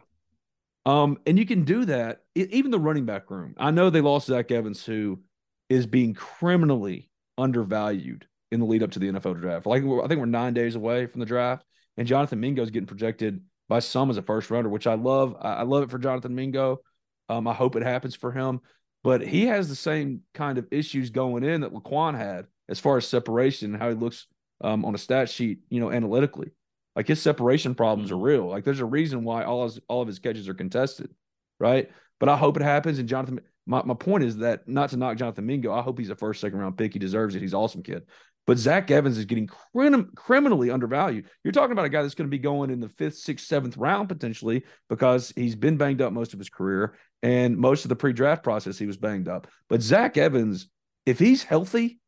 [0.87, 2.23] Um, and you can do that.
[2.35, 3.55] E- even the running back room.
[3.59, 5.21] I know they lost Zach Evans, who
[5.69, 9.67] is being criminally undervalued in the lead up to the NFL draft.
[9.67, 11.65] Like I think we're nine days away from the draft,
[11.97, 15.37] and Jonathan Mingo is getting projected by some as a first rounder, which I love.
[15.41, 16.81] I I love it for Jonathan Mingo.
[17.29, 18.61] Um, I hope it happens for him.
[19.03, 22.97] But he has the same kind of issues going in that Laquon had as far
[22.97, 24.27] as separation and how he looks
[24.63, 26.53] um, on a stat sheet, you know, analytically.
[26.97, 28.49] Like his separation problems are real.
[28.49, 31.11] Like there's a reason why all his, all of his catches are contested,
[31.59, 31.91] right?
[32.19, 32.99] But I hope it happens.
[32.99, 36.11] And Jonathan, my, my point is that not to knock Jonathan Mingo, I hope he's
[36.11, 36.93] a first, second round pick.
[36.93, 37.43] He deserves it.
[37.43, 38.03] He's an awesome kid.
[38.47, 41.27] But Zach Evans is getting crim- criminally undervalued.
[41.45, 43.77] You're talking about a guy that's going to be going in the fifth, sixth, seventh
[43.77, 47.97] round potentially because he's been banged up most of his career and most of the
[47.97, 49.47] pre-draft process he was banged up.
[49.69, 50.69] But Zach Evans,
[51.07, 52.00] if he's healthy,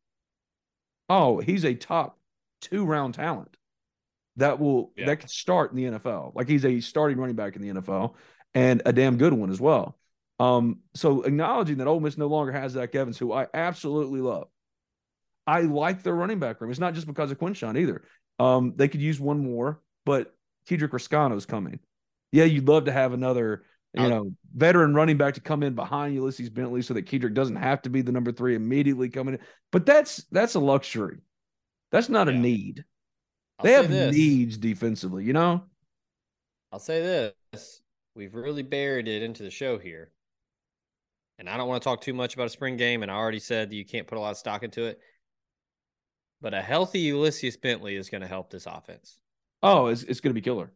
[1.09, 2.17] oh, he's a top
[2.61, 3.55] two round talent
[4.37, 5.07] that will Yeah.
[5.07, 6.31] that could start in the NFL.
[6.35, 8.15] Like he's a starting running back in the NFL
[8.53, 9.97] and a damn good one as well.
[10.39, 14.47] Um, so acknowledging that Ole Miss no longer has Zach Evans, who I absolutely love.
[15.45, 16.71] I like their running back room.
[16.71, 18.03] It's not just because of Quinshon either.
[18.39, 20.33] Um, they could use one more, but
[20.67, 21.79] Kedrick Reescano's coming.
[22.31, 23.63] Yeah, you'd love to have another,
[23.93, 27.55] you know, veteran running back to come in behind Ulysses Bentley so that Kedrick doesn't
[27.57, 29.39] have to be the number three immediately coming in.
[29.71, 31.19] But that's that's a luxury.
[31.91, 32.85] That's not a need.
[33.59, 34.15] I'll they have this.
[34.15, 35.63] needs defensively, you know?
[36.71, 37.81] I'll say this.
[38.15, 40.11] We've really buried it into the show here.
[41.37, 43.03] And I don't want to talk too much about a spring game.
[43.03, 44.99] And I already said that you can't put a lot of stock into it.
[46.41, 49.19] But a healthy Ulysses Bentley is going to help this offense.
[49.61, 50.71] Oh, it's, it's going to be killer.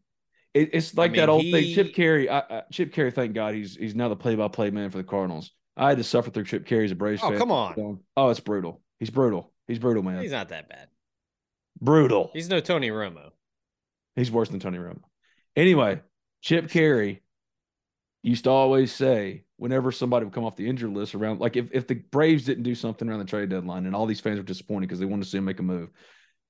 [0.61, 1.73] It, it's like that mean, old thing.
[1.73, 4.89] Chip he- Caray, I, I, Chip Caray, thank God he's he's now the play-by-play man
[4.89, 5.51] for the Cardinals.
[5.75, 7.37] I had to suffer through Chip Caray as a Braves Oh, fan.
[7.37, 7.99] come on.
[8.15, 8.81] Oh, it's brutal.
[8.99, 9.53] He's brutal.
[9.67, 10.21] He's brutal, man.
[10.21, 10.87] He's not that bad.
[11.79, 12.31] brutal.
[12.33, 13.29] He's no Tony Romo.
[14.15, 15.01] He's worse than Tony Romo.
[15.55, 16.01] Anyway,
[16.41, 17.21] Chip Caray
[18.23, 21.67] used to always say whenever somebody would come off the injured list around, like if,
[21.71, 24.43] if the Braves didn't do something around the trade deadline and all these fans were
[24.43, 25.89] disappointed because they wanted to see him make a move,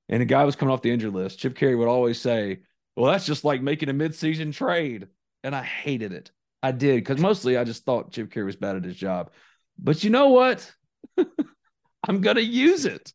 [0.09, 2.59] and a guy was coming off the injured list, Chip Caray would always say,
[2.97, 5.07] Well, that's just like making a midseason trade.
[5.43, 6.31] And I hated it.
[6.63, 9.31] I did because mostly I just thought Chip Caray was bad at his job.
[9.77, 10.69] But you know what?
[12.07, 13.13] I'm going to use it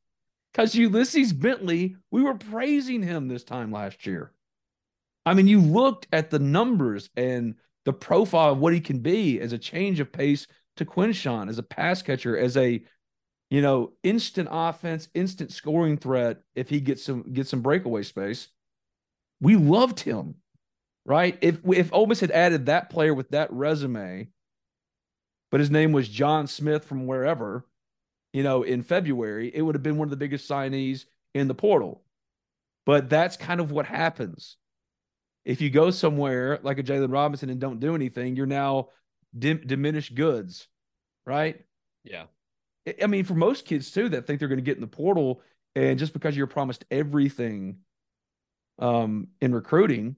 [0.53, 4.33] because Ulysses Bentley, we were praising him this time last year.
[5.27, 9.40] I mean, you looked at the numbers and the profile of what he can be
[9.40, 12.83] as a change of pace to Quinshon, as a pass catcher, as a
[13.51, 16.38] you know instant offense, instant scoring threat.
[16.55, 18.49] If he gets some gets some breakaway space,
[19.42, 20.37] we loved him,
[21.05, 21.37] right?
[21.42, 24.28] If if Ole Miss had added that player with that resume,
[25.50, 27.66] but his name was John Smith from wherever,
[28.33, 31.55] you know, in February, it would have been one of the biggest signees in the
[31.55, 32.02] portal.
[32.87, 34.57] But that's kind of what happens.
[35.44, 38.88] If you go somewhere like a Jalen Robinson and don't do anything, you're now
[39.37, 40.68] dim- diminished goods,
[41.26, 41.61] right?
[42.05, 42.26] Yeah.
[42.87, 44.87] I- I mean, for most kids too that think they're going to get in the
[44.87, 45.42] portal,
[45.74, 47.78] and just because you're promised everything
[48.79, 50.17] um, in recruiting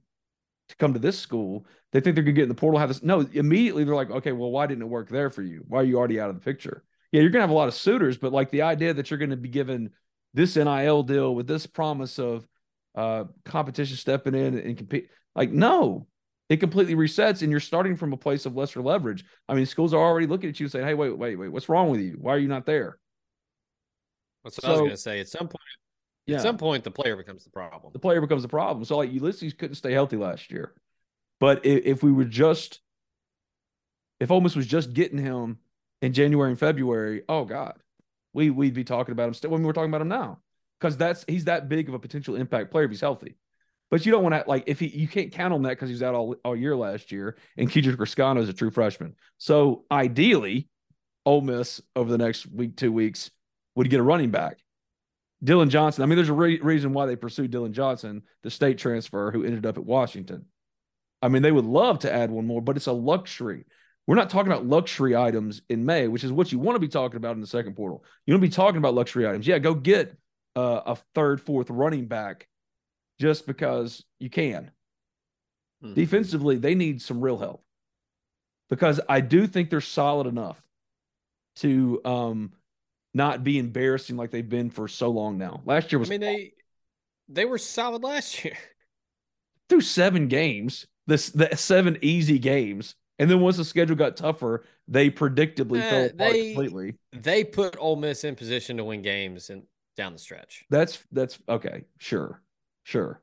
[0.68, 2.80] to come to this school, they think they're going to get in the portal.
[2.80, 3.02] Have this?
[3.02, 5.64] No, immediately they're like, okay, well, why didn't it work there for you?
[5.68, 6.84] Why are you already out of the picture?
[7.12, 9.18] Yeah, you're going to have a lot of suitors, but like the idea that you're
[9.18, 9.90] going to be given
[10.32, 12.46] this NIL deal with this promise of
[12.94, 16.06] uh, competition stepping in and compete, like no,
[16.48, 19.24] it completely resets, and you're starting from a place of lesser leverage.
[19.48, 21.68] I mean, schools are already looking at you and saying, "Hey, wait, wait, wait, what's
[21.68, 22.16] wrong with you?
[22.20, 22.98] Why are you not there?"
[24.42, 25.20] That's what I was going to say.
[25.20, 25.62] At some point,
[26.26, 27.92] Yeah, at some point, the player becomes the problem.
[27.92, 28.84] the player becomes the problem.
[28.84, 30.72] So like Ulysses couldn't stay healthy last year,
[31.38, 32.80] but if, if we were just,
[34.20, 35.58] if Ole Miss was just getting him
[36.00, 37.74] in January and February, oh god,
[38.32, 40.38] we we'd be talking about him still when we were talking about him now
[40.80, 43.36] because that's he's that big of a potential impact player if he's healthy.
[43.90, 45.94] But you don't want to like if he you can't count on that because he
[45.94, 49.14] was out all, all year last year, and Kedrick Reescano is a true freshman.
[49.38, 50.68] So ideally,
[51.24, 53.30] Ole Miss over the next week two weeks
[53.76, 54.58] would get a running back.
[55.42, 56.02] Dillon Johnson.
[56.02, 59.44] I mean, there's a re- reason why they pursued Dillon Johnson, the state transfer who
[59.44, 60.46] ended up at Washington.
[61.20, 63.64] I mean, they would love to add one more, but it's a luxury.
[64.06, 66.88] We're not talking about luxury items in May, which is what you want to be
[66.88, 68.04] talking about in the second portal.
[68.26, 69.46] You want to be talking about luxury items.
[69.46, 70.16] Yeah, go get
[70.54, 72.46] uh, a third, fourth running back
[73.18, 74.70] just because you can.
[75.80, 75.94] Hmm.
[75.94, 77.64] Defensively, they need some real help
[78.68, 80.60] because I do think they're solid enough
[81.56, 82.52] to um
[83.14, 85.62] not be embarrassing like they've been for so long now.
[85.64, 86.52] Last year was I mean they
[87.28, 88.56] they were solid last year.
[89.68, 94.64] through seven games, this the seven easy games, and then once the schedule got tougher,
[94.88, 96.94] they predictably Eh, fell apart they- completely.
[97.12, 99.62] They put Ole Miss in position to win games and
[99.96, 100.64] down the stretch.
[100.70, 102.42] That's that's okay, sure,
[102.82, 103.20] sure.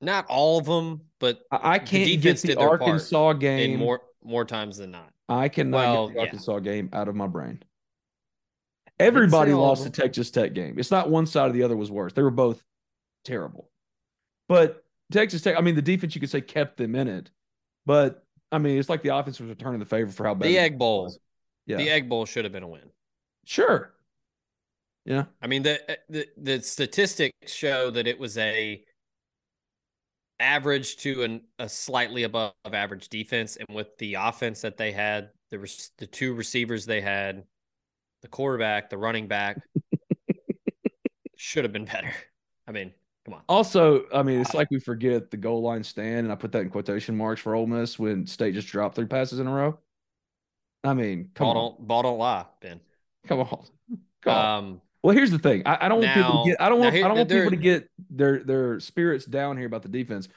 [0.00, 3.78] Not all of them, but I, I can't get the their part Arkansas game.
[3.78, 5.10] more more times than not.
[5.28, 6.24] I cannot Well, get the yeah.
[6.24, 7.62] Arkansas game out of my brain.
[9.00, 9.90] Everybody lost the.
[9.90, 10.78] Texas Tech game.
[10.78, 12.12] It's not one side or the other was worse.
[12.12, 12.62] They were both
[13.24, 13.70] terrible.
[14.48, 17.30] But Texas Tech, I mean, the defense you could say kept them in it.
[17.86, 20.58] But I mean, it's like the offense was returning the favor for how bad The
[20.58, 21.14] Egg Bowl.
[21.66, 21.76] Yeah.
[21.76, 22.90] the Egg Bowl should have been a win.
[23.44, 23.94] sure.
[25.04, 25.24] Yeah.
[25.40, 28.84] I mean, the, uh, the the statistics show that it was a
[30.38, 35.30] average to an, a slightly above average defense, and with the offense that they had,
[35.50, 35.58] the
[35.96, 37.44] the two receivers they had,
[38.22, 39.58] the quarterback, the running back,
[41.36, 42.10] should have been better.
[42.66, 42.92] I mean,
[43.24, 43.42] come on.
[43.48, 46.60] Also, I mean, it's like we forget the goal line stand, and I put that
[46.60, 49.78] in quotation marks for Ole Miss when State just dropped three passes in a row.
[50.84, 52.80] I mean, come Ball on, don't ball don't lie, Ben.
[53.26, 53.64] come on,
[54.22, 54.58] come on.
[54.58, 55.62] Um, Well, here's the thing.
[55.66, 56.60] I, I don't want people to get.
[56.60, 56.94] I don't want.
[56.94, 60.28] here- I don't want people to get their their spirits down here about the defense.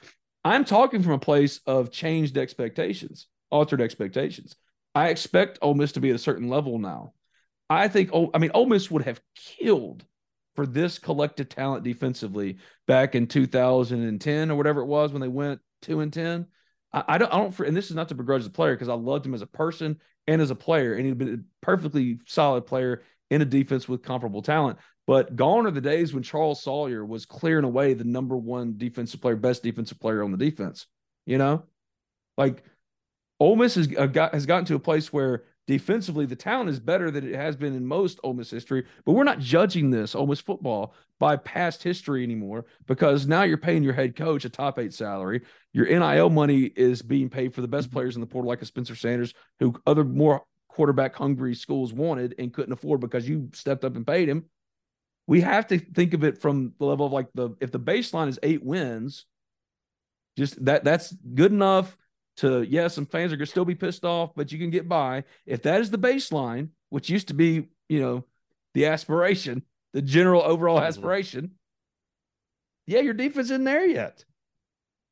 [0.44, 4.56] I'm talking from a place of changed expectations, altered expectations.
[4.94, 7.12] I expect Ole Miss to be at a certain level now.
[7.80, 8.10] I think.
[8.12, 10.04] Oh, I mean, Ole Miss would have killed
[10.54, 15.60] for this collective talent defensively back in 2010 or whatever it was when they went
[15.80, 16.46] two and ten.
[16.92, 17.32] I, I don't.
[17.32, 17.58] I don't.
[17.60, 19.98] And this is not to begrudge the player because I loved him as a person
[20.26, 24.02] and as a player, and he'd been a perfectly solid player in a defense with
[24.02, 24.78] comparable talent.
[25.06, 29.20] But gone are the days when Charles Sawyer was clearing away the number one defensive
[29.20, 30.86] player, best defensive player on the defense.
[31.26, 31.64] You know,
[32.36, 32.62] like
[33.40, 36.80] Ole Miss has uh, got has gotten to a place where defensively the talent is
[36.80, 38.84] better than it has been in most Ole Miss history.
[39.04, 43.56] But we're not judging this Ole Miss football by past history anymore because now you're
[43.56, 45.42] paying your head coach a top eight salary.
[45.72, 47.96] Your NIL money is being paid for the best mm-hmm.
[47.96, 52.34] players in the portal, like a Spencer Sanders, who other more quarterback hungry schools wanted
[52.38, 54.46] and couldn't afford because you stepped up and paid him.
[55.26, 58.28] We have to think of it from the level of like the if the baseline
[58.28, 59.26] is eight wins,
[60.36, 61.96] just that that's good enough
[62.38, 65.24] to yes, some fans are gonna still be pissed off, but you can get by.
[65.46, 68.24] If that is the baseline, which used to be, you know,
[68.74, 71.52] the aspiration, the general overall aspiration,
[72.86, 74.24] yeah, your defense isn't there yet.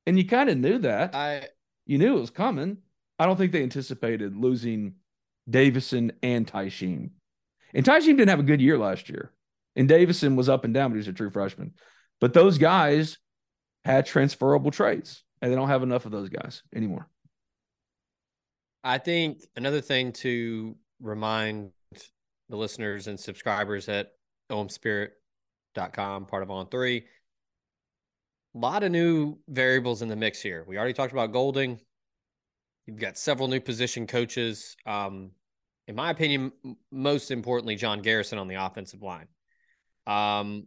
[0.07, 1.49] And you kind of knew that I
[1.87, 2.79] you knew it was coming.
[3.19, 4.95] I don't think they anticipated losing
[5.49, 7.11] Davison and Tysheem.
[7.75, 9.33] And Tysheem didn't have a good year last year.
[9.77, 11.75] And Davison was up and down, but he's a true freshman.
[12.21, 13.19] But those guys
[13.85, 17.09] had transferable traits, and they don't have enough of those guys anymore.
[18.83, 21.71] I think another thing to remind
[22.49, 24.13] the listeners and subscribers at
[24.51, 27.05] omspirit.com, part of On Three,
[28.55, 30.65] a lot of new variables in the mix here.
[30.67, 31.79] We already talked about Golding.
[32.87, 34.77] You've got several new position coaches.
[34.87, 35.31] Um,
[35.87, 36.53] in my opinion,
[36.91, 39.27] most importantly, John Garrison on the offensive line.
[40.07, 40.67] Um,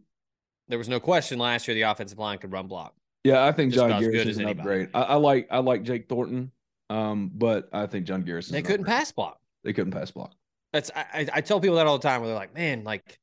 [0.68, 2.94] there was no question last year the offensive line could run block.
[3.24, 4.90] Yeah, I think Just John is an upgrade.
[4.94, 6.52] I, I like I like Jake Thornton,
[6.94, 8.52] um, but I think John Garrison.
[8.54, 9.38] They couldn't pass block.
[9.64, 10.32] They couldn't pass block.
[10.72, 13.18] That's I, I tell people that all the time where they're like, man, like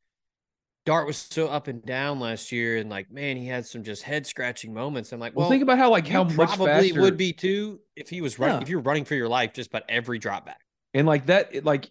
[0.86, 4.02] Dart was so up and down last year, and like, man, he had some just
[4.04, 5.12] head scratching moments.
[5.12, 7.80] I'm like, Well, well, think about how like how much probably faster would be too
[7.96, 8.62] if he was running Yeah.
[8.64, 10.62] if you're running for your life just about every drop back.
[10.94, 11.90] and like that it like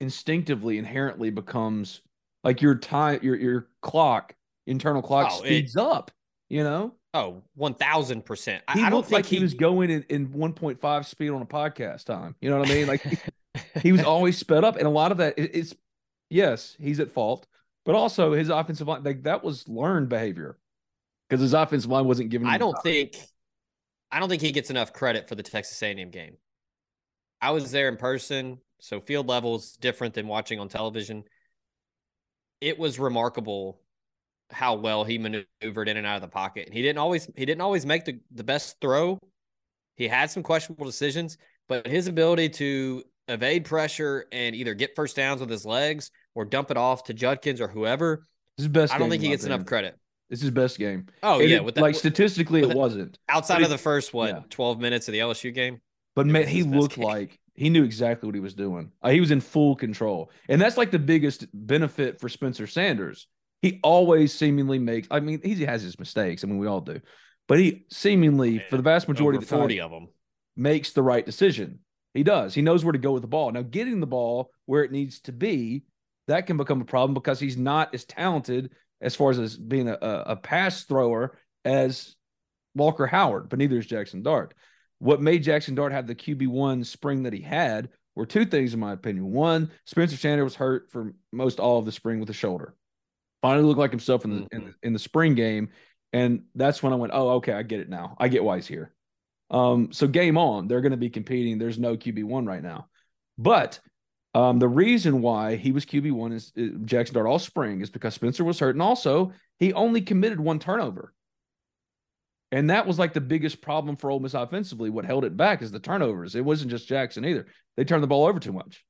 [0.00, 2.00] instinctively inherently becomes
[2.42, 4.34] like your time your your clock
[4.66, 6.10] internal clock Oh, it- speeds up
[6.50, 8.62] you know Oh, Oh, one thousand percent.
[8.74, 11.46] he I, I don't think like he, was going in, in 1.5 speed on a
[11.46, 13.02] podcast time you know what i mean like
[13.82, 15.74] he was always sped up and a lot of that is,
[16.28, 17.46] yes he's at fault
[17.84, 20.58] but also his offensive line like that was learned behavior
[21.28, 22.82] because his offensive line wasn't giving him I don't time.
[22.82, 23.16] think
[24.12, 26.36] I don't think he gets enough credit for the Texas A&M game.
[27.40, 31.24] I was there in person, so field level is different than watching on television.
[32.60, 33.80] It was remarkable
[34.52, 36.66] how well he maneuvered in and out of the pocket.
[36.66, 39.18] And he didn't always he didn't always make the, the best throw.
[39.96, 41.36] He had some questionable decisions,
[41.68, 46.44] but his ability to evade pressure and either get first downs with his legs or
[46.44, 48.24] dump it off to Judkins or whoever,
[48.56, 49.96] This is best I don't game, think he gets enough credit.
[50.30, 53.18] this is his best game Oh And yeah, it- with that, like statistically it wasn't
[53.28, 54.40] outside but of the first what yeah.
[54.50, 55.80] 12 minutes of the LSU game.
[56.16, 57.04] But man, he looked game.
[57.04, 58.90] like he knew exactly what he was doing.
[59.02, 63.28] Uh, he was in full control, and that's like the biggest benefit for Spencer Sanders.
[63.62, 65.08] He always seemingly makes.
[65.10, 66.42] I mean, he has his mistakes.
[66.42, 67.00] I mean, we all do,
[67.46, 70.08] but he seemingly, oh, for the vast majority of the time, 40 of them.
[70.56, 71.80] makes the right decision.
[72.14, 72.54] He does.
[72.54, 73.52] He knows where to go with the ball.
[73.52, 75.84] Now, getting the ball where it needs to be,
[76.26, 79.88] that can become a problem because he's not as talented as far as, as being
[79.88, 82.16] a, a pass thrower as
[82.74, 84.54] Walker Howard, but neither is Jackson Dart.
[84.98, 88.80] What made Jackson Dart have the QB1 spring that he had were two things, in
[88.80, 89.30] my opinion.
[89.32, 92.74] One, Spencer Sanders was hurt for most all of the spring with the shoulder.
[93.42, 94.56] Finally looked like himself in the, mm-hmm.
[94.56, 95.70] in the, in the spring game.
[96.12, 98.16] And that's when I went, oh, okay, I get it now.
[98.18, 98.92] I get why he's here.
[99.50, 101.58] Um, so game on, they're going to be competing.
[101.58, 102.88] There's no QB1 right now.
[103.38, 103.80] But
[104.34, 108.14] um, the reason why he was QB1 is, is Jackson Dart all spring is because
[108.14, 108.74] Spencer was hurt.
[108.74, 111.12] And also, he only committed one turnover.
[112.52, 114.90] And that was like the biggest problem for Ole Miss offensively.
[114.90, 116.34] What held it back is the turnovers.
[116.34, 117.46] It wasn't just Jackson either.
[117.76, 118.84] They turned the ball over too much.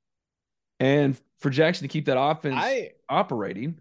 [0.79, 3.79] And for Jackson to keep that offense I, operating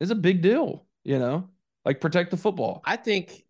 [0.00, 1.48] is a big deal, you know,
[1.84, 2.82] like protect the football.
[2.84, 3.44] I think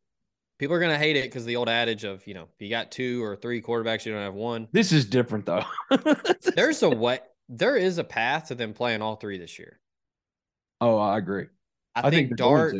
[0.58, 2.70] people are going to hate it because the old adage of, you know, if you
[2.70, 4.68] got two or three quarterbacks, you don't have one.
[4.72, 5.64] This is different, though.
[6.54, 9.78] There's a way, there is a path to them playing all three this year.
[10.80, 11.46] Oh, I agree.
[11.94, 12.74] I, I think, think Dart,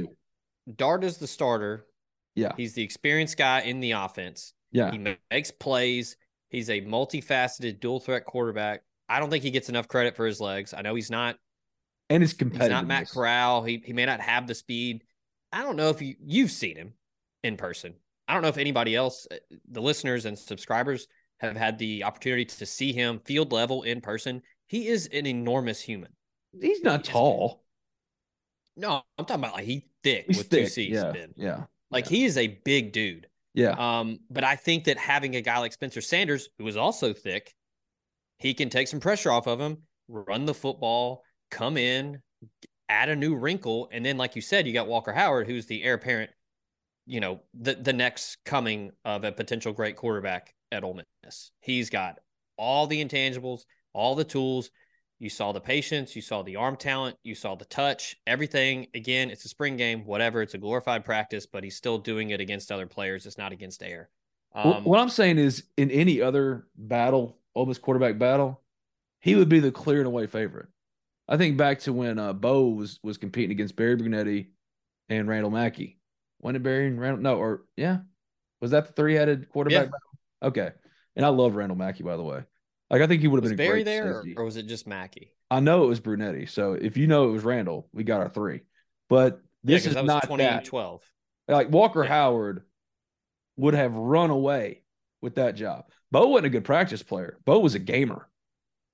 [0.77, 1.87] Dart is the starter.
[2.35, 2.53] Yeah.
[2.57, 4.53] He's the experienced guy in the offense.
[4.73, 4.91] Yeah.
[4.91, 6.17] He makes plays.
[6.51, 8.83] He's a multifaceted dual threat quarterback.
[9.09, 10.75] I don't think he gets enough credit for his legs.
[10.75, 11.37] I know he's not
[12.11, 12.69] and his competitive.
[12.69, 13.63] He's not Matt Corral.
[13.65, 15.05] He he may not have the speed.
[15.53, 16.93] I don't know if you you've seen him
[17.43, 17.95] in person.
[18.29, 19.37] I don't know if anybody else, uh,
[19.71, 21.07] the listeners and subscribers,
[21.39, 24.43] have had the opportunity to see him field level in person.
[24.67, 26.11] He is an enormous human.
[26.61, 27.63] He's not he tall.
[28.77, 30.65] no, I'm talking about like he thick He's with thick.
[30.65, 30.93] two C's.
[30.93, 31.65] Yeah, yeah.
[31.91, 32.17] Like yeah.
[32.17, 33.29] he is a big dude.
[33.55, 33.71] Yeah.
[33.79, 37.55] Um, but I think that having a guy like Spencer Sanders, who is also thick,
[38.39, 39.79] he can take some pressure off of him,
[40.09, 42.21] run the football, come in,
[42.89, 45.83] add a new wrinkle, and then, like you said, you got Walker Howard, who's the
[45.83, 46.31] heir apparent,
[47.07, 51.51] you know, the the next coming of a potential great quarterback at Ole Miss.
[51.61, 52.19] He's got
[52.57, 54.71] all the intangibles, all the tools.
[55.19, 58.89] You saw the patience, you saw the arm talent, you saw the touch, everything.
[58.95, 60.43] Again, it's a spring game, whatever.
[60.43, 63.25] It's a glorified practice, but he's still doing it against other players.
[63.25, 64.11] It's not against air.
[64.55, 68.63] Um, what I'm saying is, in any other battle, Ole Miss quarterback battle,
[69.21, 70.69] he would be the clear and away favorite.
[71.29, 74.51] I think back to when uh, Bo was was competing against Barry Brunetti
[75.09, 75.99] and Randall Mackey.
[76.39, 77.23] When did Barry and Randall?
[77.23, 77.99] No, or yeah,
[78.61, 79.89] was that the three headed quarterback?
[79.89, 80.49] Yeah.
[80.49, 80.71] Okay,
[81.17, 82.43] and I love Randall Mackey by the way.
[82.91, 85.33] Like I think he would have been Barry there, or, or, was it just Mackey?
[85.51, 86.47] I know it was Brunetti.
[86.47, 88.61] So if you know it was Randall, we got our three.
[89.09, 91.03] But this yeah, is not 2012.
[91.49, 91.53] That.
[91.53, 92.11] Like Walker yeah.
[92.11, 92.63] Howard
[93.57, 94.83] would have run away
[95.21, 95.87] with that job.
[96.13, 97.39] Bo wasn't a good practice player.
[97.45, 98.29] Bo was a gamer.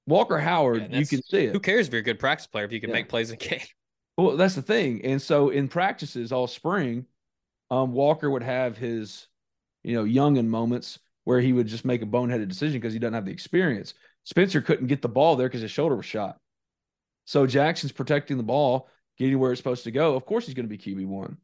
[0.06, 1.52] Walker Howard, yeah, you can see it.
[1.52, 2.94] Who cares if you're a good practice player if you can yeah.
[2.94, 3.60] make plays in game?
[4.18, 5.02] Well, that's the thing.
[5.06, 7.06] And so in practices all spring,
[7.70, 9.26] um, Walker would have his,
[9.82, 13.14] you know, youngin moments where he would just make a boneheaded decision because he doesn't
[13.14, 13.94] have the experience.
[14.24, 16.36] Spencer couldn't get the ball there because his shoulder was shot.
[17.24, 20.14] So Jackson's protecting the ball, getting where it's supposed to go.
[20.14, 21.38] Of course, he's going to be QB one.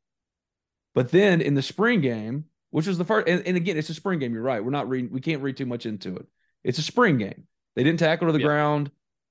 [0.94, 3.94] But then in the spring game, which was the first, and, and, again, it's a
[3.94, 4.34] spring game.
[4.34, 4.62] You're right.
[4.62, 5.10] We're not reading.
[5.10, 6.26] We can't read too much into it.
[6.64, 7.44] It's a spring game.
[7.78, 8.90] They didn't tackle to the ground.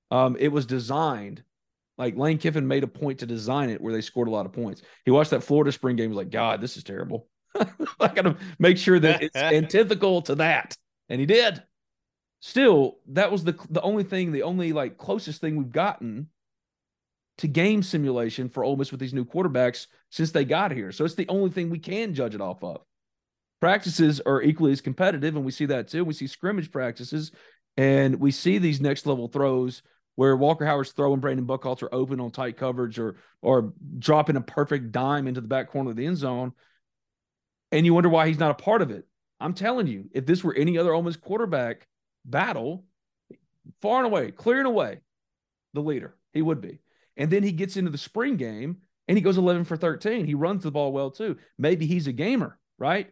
[0.10, 1.44] Um, it was designed
[1.98, 4.54] like Lane Kiffin made a point to design it where they scored a lot of
[4.54, 4.84] points.
[5.04, 6.12] He watched that Florida spring game.
[6.12, 7.28] Was like, God, this is terrible.
[7.56, 10.78] I got to make sure that it's antithetical to that,
[11.10, 11.62] and he did.
[12.40, 16.30] Still, that was the the only thing, the only like closest thing we've gotten
[17.40, 20.94] to game simulation for Ole Miss with these new quarterbacks since they got here.
[20.94, 22.80] So it's the only thing we can judge it off of.
[23.60, 26.06] Practices are equally as competitive, and we see that too.
[26.06, 27.34] We see scrimmage practices
[27.78, 29.84] and we see these next level throws
[30.16, 34.92] where Walker Howard's throwing Brandon Buckhalter open on tight coverage or or dropping a perfect
[34.92, 36.54] dime into the back corner of the end zone.
[37.72, 39.06] And you wonder why he's not a part of it.
[39.40, 41.88] I'm telling you, if this were any other Ole Miss quarterback
[42.26, 42.86] battle,
[43.82, 45.02] far and away, clearing away
[45.74, 46.80] the leader, he would be.
[47.16, 50.26] And then he gets into the spring game and he goes 11 for 13.
[50.26, 51.38] He runs the ball well too.
[51.60, 53.12] Maybe he's a gamer, right?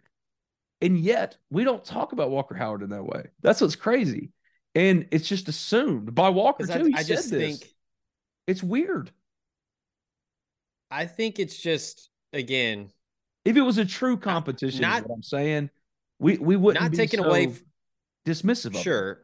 [0.81, 3.27] And yet we don't talk about Walker Howard in that way.
[3.41, 4.31] That's what's crazy
[4.75, 6.91] and it's just assumed by Walker too.
[6.93, 7.59] I, I just this.
[7.59, 7.73] think
[8.45, 9.11] it's weird.
[10.91, 12.91] I think it's just again,
[13.45, 15.69] if it was a true competition, not, what I'm saying,
[16.19, 17.53] we we wouldn't not taking so away
[18.25, 18.75] dismissive.
[18.81, 19.21] Sure,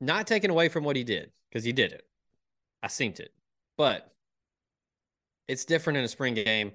[0.00, 2.06] not taken away from what he did because he did it.
[2.82, 3.32] I seen it,
[3.76, 4.12] but
[5.48, 6.72] it's different in a spring game,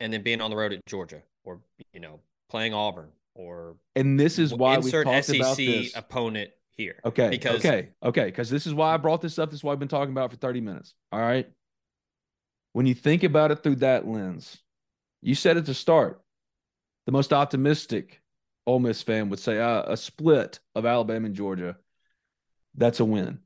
[0.00, 1.60] and then being on the road at Georgia or
[1.92, 5.96] you know playing Auburn or and this is why we talked SEC about this.
[5.96, 7.00] opponent here.
[7.04, 7.28] Okay.
[7.30, 7.90] Because okay.
[8.02, 8.26] Okay.
[8.26, 9.50] Because this is why I brought this up.
[9.50, 10.94] This is why I've been talking about for 30 minutes.
[11.12, 11.48] All right.
[12.72, 14.58] When you think about it through that lens,
[15.22, 16.20] you said at the start,
[17.06, 18.20] the most optimistic
[18.66, 21.76] Ole Miss fan would say uh, a split of Alabama and Georgia.
[22.74, 23.38] that's a win.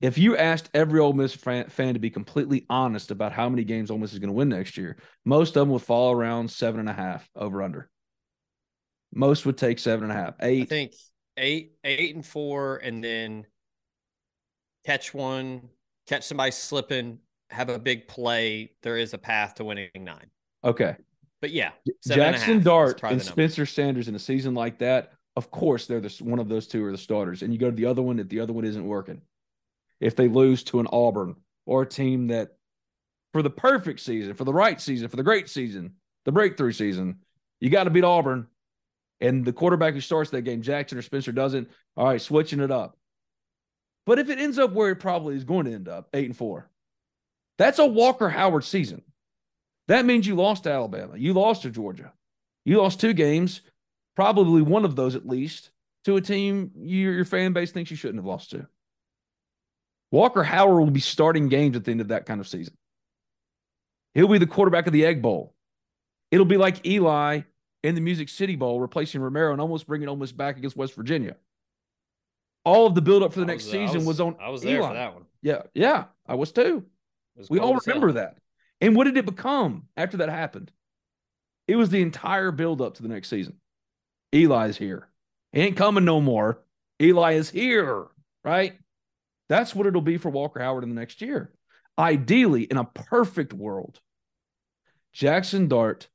[0.00, 3.64] If you asked every Ole Miss fan, fan to be completely honest about how many
[3.64, 6.50] games Ole Miss is going to win next year, most of them would fall around
[6.50, 7.88] seven and a half over under.
[9.14, 10.92] Most would take seven and a half, I think
[11.42, 13.46] eight, eight and four, and then
[14.86, 15.68] catch one,
[16.06, 17.18] catch somebody slipping,
[17.50, 18.72] have a big play.
[18.82, 20.30] There is a path to winning nine.
[20.64, 20.96] Okay.
[21.40, 23.20] But yeah, seven and Jackson Dart and.
[23.20, 26.84] Spencer Sanders in a season like that, of course, they're the, one of those two
[26.84, 27.42] are the starters.
[27.42, 29.20] And you go to the other one if the other one isn't working.
[30.00, 31.34] If they lose to an Auburn
[31.66, 32.56] or a team that,
[33.32, 37.16] for the perfect season, for the right season, for the great season, the breakthrough season,
[37.60, 38.46] you got to beat Auburn.
[39.22, 41.70] And the quarterback who starts that game, Jackson or Spencer, doesn't.
[41.96, 42.98] All right, switching it up.
[44.04, 46.36] But if it ends up where it probably is going to end up, eight and
[46.36, 46.68] four,
[47.56, 49.02] that's a Walker Howard season.
[49.86, 51.16] That means you lost to Alabama.
[51.16, 52.12] You lost to Georgia.
[52.64, 53.60] You lost two games,
[54.16, 55.70] probably one of those at least,
[56.04, 58.66] to a team your, your fan base thinks you shouldn't have lost to.
[60.10, 62.76] Walker Howard will be starting games at the end of that kind of season.
[64.14, 65.54] He'll be the quarterback of the Egg Bowl.
[66.32, 67.42] It'll be like Eli
[67.82, 71.36] in the Music City Bowl, replacing Romaro and almost bringing almost back against West Virginia.
[72.64, 74.36] All of the buildup for the I next was- season was, on.
[74.40, 74.88] I was there Eli.
[74.88, 75.24] for that one.
[75.42, 76.84] Yeah, yeah, I was too.
[77.36, 78.36] Was We all remember that.
[78.80, 80.70] And what did it become after that happened?
[81.66, 83.56] It was the entire buildup to the next season.
[84.32, 85.08] Eli's here.
[85.52, 86.60] He ain't coming no more.
[87.00, 88.06] Eli is here,
[88.44, 88.74] right?
[89.48, 91.52] That's what it'll be for Walker Howard in the next year.
[91.98, 94.00] Ideally, in a perfect world,
[95.12, 96.08] Jackson Dart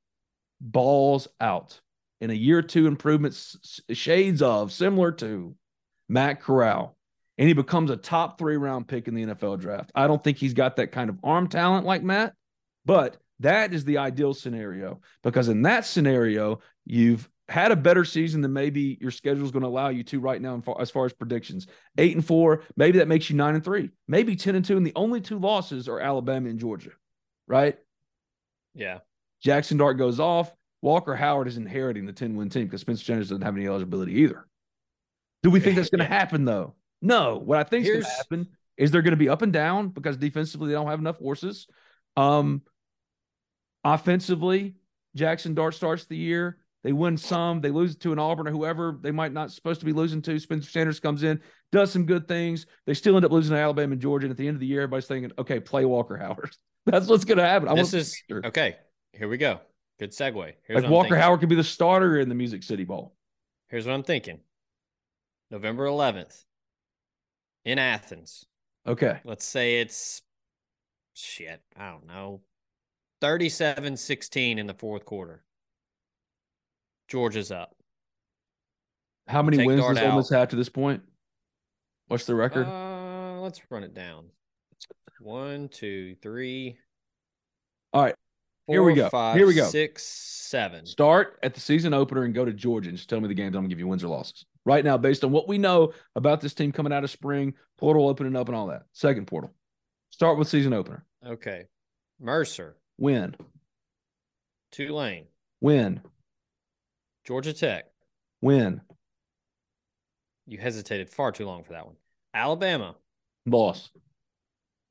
[0.60, 1.80] balls out
[2.20, 5.56] in a year two improvements, shades of similar to
[6.10, 6.98] Matt Corral,
[7.38, 9.92] and he becomes a top three round pick in the NFL draft.
[9.94, 12.34] I don't think he's got that kind of arm talent like Matt,
[12.86, 18.42] but that is the ideal scenario because in that scenario, you've had a better season
[18.42, 21.14] than maybe your schedule is going to allow you to right now as far as
[21.14, 21.68] predictions.
[21.98, 24.76] Eight and four, maybe that makes you nine and three, maybe 10 and two.
[24.76, 26.92] And the only two losses are Alabama and Georgia,
[27.48, 27.78] right?
[28.74, 29.00] Yeah.
[29.42, 30.52] Jackson Dart goes off.
[30.82, 34.14] Walker Howard is inheriting the 10 win team because Spencer Sanders doesn't have any eligibility
[34.22, 34.48] either.
[35.44, 36.76] Do we think that's going to happen though?
[37.02, 37.38] No.
[37.38, 39.90] What I think is going to happen is they're going to be up and down
[39.90, 41.68] because defensively they don't have enough horses.
[42.16, 42.62] Um,
[43.84, 44.76] offensively,
[45.16, 46.58] Jackson Dart starts the year.
[46.84, 49.86] They win some, they lose to an Auburn or whoever they might not supposed to
[49.86, 50.40] be losing to.
[50.40, 52.66] Spencer Sanders comes in, does some good things.
[52.86, 54.28] They still end up losing to Alabama and Georgia.
[54.28, 56.52] And at the end of the year, everybody's thinking, okay, play Walker Howard.
[56.86, 57.68] That's what's going to happen.
[57.68, 58.78] I This is okay.
[59.18, 59.60] Here we go.
[60.00, 60.54] Good segue.
[60.68, 61.16] Here's like Walker.
[61.16, 63.16] Howard could be the starter in the Music City Bowl.
[63.70, 64.40] Here's what I'm thinking.
[65.50, 66.44] November 11th
[67.66, 68.46] in Athens.
[68.86, 69.20] Okay.
[69.24, 70.22] Let's say it's
[71.14, 71.62] shit.
[71.76, 72.42] I don't know.
[73.22, 75.44] 37 16 in the fourth quarter.
[77.08, 77.76] Georgia's up.
[79.28, 81.02] How many Take wins Dart does Ole Miss have to this point?
[82.08, 82.68] What's the record?
[82.68, 84.28] Uh, let's run it down.
[85.20, 86.78] One, two, three.
[87.94, 88.16] All right.
[88.68, 89.10] Here we go.
[89.10, 89.66] five, Here we go.
[89.66, 90.86] Six, seven.
[90.86, 93.56] Start at the season opener and go to Georgia and just tell me the games
[93.56, 94.46] I'm going to give you wins or losses.
[94.66, 98.10] Right now, based on what we know about this team coming out of spring, portal
[98.10, 98.84] opening up and all that.
[98.92, 99.54] Second portal.
[100.10, 101.06] Start with season opener.
[101.26, 101.66] Okay.
[102.20, 103.36] Mercer, Win.
[104.72, 105.28] Tulane,
[105.62, 106.02] Win.
[107.26, 107.86] Georgia Tech.
[108.42, 108.82] Win.
[110.46, 111.96] You hesitated far too long for that one.
[112.34, 112.96] Alabama,
[113.46, 113.92] Loss.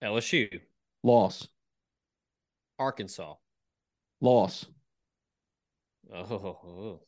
[0.02, 0.60] LSU,
[1.02, 1.48] Loss.
[2.78, 3.34] Arkansas.
[4.20, 4.66] Loss.
[6.12, 7.00] Oh,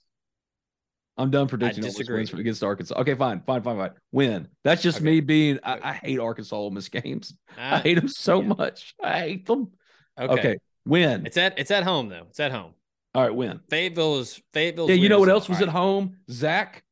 [1.17, 2.95] I'm done predicting wins against Arkansas.
[3.01, 3.91] Okay, fine, fine, fine, fine.
[4.13, 4.49] Win.
[4.63, 5.05] That's just Okay.
[5.05, 5.59] me being.
[5.65, 7.35] I, I hate Arkansas Ole Miss games.
[7.57, 8.49] I Ah, hate them so yeah.
[8.49, 8.95] much.
[9.03, 9.73] I hate them.
[10.19, 10.33] okay.
[10.33, 10.57] Okay.
[10.87, 11.27] Win.
[11.27, 12.27] It's at it's at home though.
[12.31, 12.73] It's at home.
[13.15, 13.61] All right, win.
[13.69, 14.89] Fayetteville is Fayetteville.
[14.89, 16.19] Yeah, you know what else was at home?
[16.31, 16.85] Zach,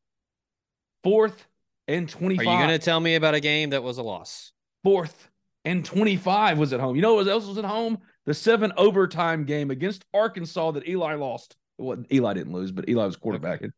[1.04, 1.46] fourth
[1.86, 2.34] and twenty.
[2.34, 2.52] Are 25.
[2.60, 4.52] you going to tell me about a game that was a loss?
[4.82, 5.28] Fourth
[5.64, 6.96] and 25 was at home.
[6.96, 7.98] You know what else was at home?
[8.26, 11.56] The seven overtime game against Arkansas that Eli lost.
[11.78, 13.70] Well, Eli didn't lose, but Eli was quarterbacking.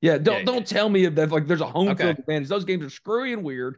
[0.00, 0.64] Yeah, don't Yeah, don't yeah.
[0.64, 2.04] tell me that like there's a home Okay.
[2.04, 2.48] field advantage.
[2.48, 3.76] Those games are screwy and weird.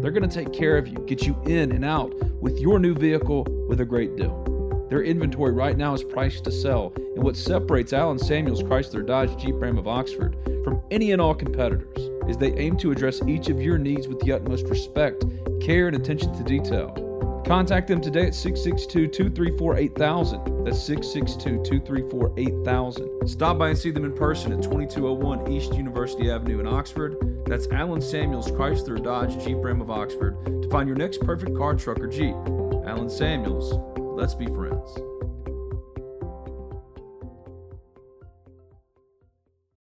[0.00, 2.94] They're going to take care of you, get you in and out with your new
[2.94, 4.51] vehicle with a great deal.
[4.92, 9.34] Their inventory right now is priced to sell, and what separates Alan Samuels Chrysler Dodge
[9.42, 13.48] Jeep Ram of Oxford from any and all competitors is they aim to address each
[13.48, 15.24] of your needs with the utmost respect,
[15.62, 17.42] care, and attention to detail.
[17.46, 20.64] Contact them today at 662 234 8000.
[20.66, 23.26] That's 662 234 8000.
[23.26, 27.16] Stop by and see them in person at 2201 East University Avenue in Oxford.
[27.46, 31.76] That's Alan Samuels Chrysler Dodge Jeep Ram of Oxford to find your next perfect car,
[31.76, 32.36] truck, or Jeep.
[32.84, 33.72] Alan Samuels,
[34.16, 34.98] let's be friends.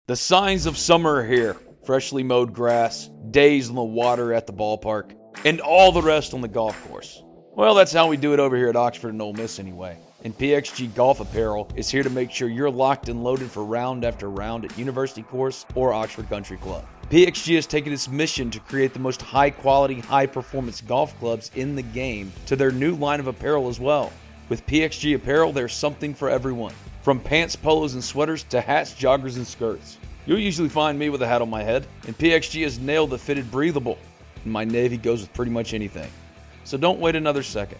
[0.08, 4.54] The signs of summer are here freshly mowed grass, days in the water at the
[4.54, 5.16] ballpark,
[5.46, 7.22] and all the rest on the golf course.
[7.56, 9.98] Well, that's how we do it over here at Oxford and Ole Miss anyway.
[10.24, 14.06] And PXG Golf Apparel is here to make sure you're locked and loaded for round
[14.06, 16.86] after round at University Course or Oxford Country Club.
[17.10, 21.52] PXG has taken its mission to create the most high quality, high performance golf clubs
[21.56, 24.14] in the game to their new line of apparel as well.
[24.48, 26.74] With PXG Apparel, there's something for everyone.
[27.02, 29.98] From pants, polos, and sweaters to hats, joggers, and skirts.
[30.26, 33.18] You'll usually find me with a hat on my head, and PXG has nailed the
[33.18, 33.98] fitted breathable.
[34.46, 36.10] And my navy goes with pretty much anything.
[36.64, 37.80] So don't wait another second.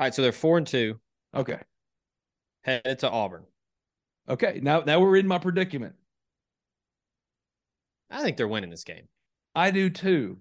[0.00, 0.98] All right, so they're four and two.
[1.36, 1.58] Okay.
[2.64, 3.44] Headed to Auburn.
[4.26, 4.58] Okay.
[4.62, 5.94] Now now we're in my predicament.
[8.10, 9.08] I think they're winning this game.
[9.54, 10.38] I do too.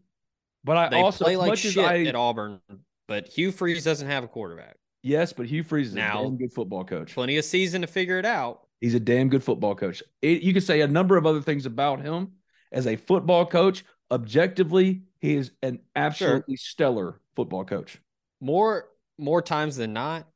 [0.64, 2.62] But I They also play like much as shit I at Auburn,
[3.10, 4.78] but Hugh Freeze doesn't have a quarterback.
[5.04, 7.14] Yes, but Hugh Freeze is Now- a damn good football coach.
[7.14, 8.62] Plenty of season to figure it out.
[8.80, 10.02] He's a damn good football coach.
[10.22, 12.32] It, you can say a number of other things about him
[12.72, 13.84] as a football coach.
[14.10, 17.98] Objectively, he is an absolutely stellar football coach.
[18.40, 18.88] More
[19.20, 20.28] more times than not,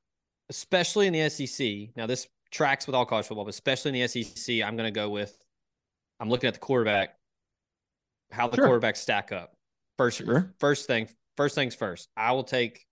[0.50, 1.96] especially in the SEC.
[1.96, 4.92] Now this tracks with all college football, but especially in the SEC, I'm going to
[4.92, 5.36] go with.
[6.20, 7.18] I'm looking at the quarterback,
[8.32, 8.68] how the Sure.
[8.68, 9.56] quarterbacks stack up.
[9.98, 10.54] First, Sure.
[10.60, 11.08] first thing,
[11.38, 12.10] first things first.
[12.16, 12.86] I will take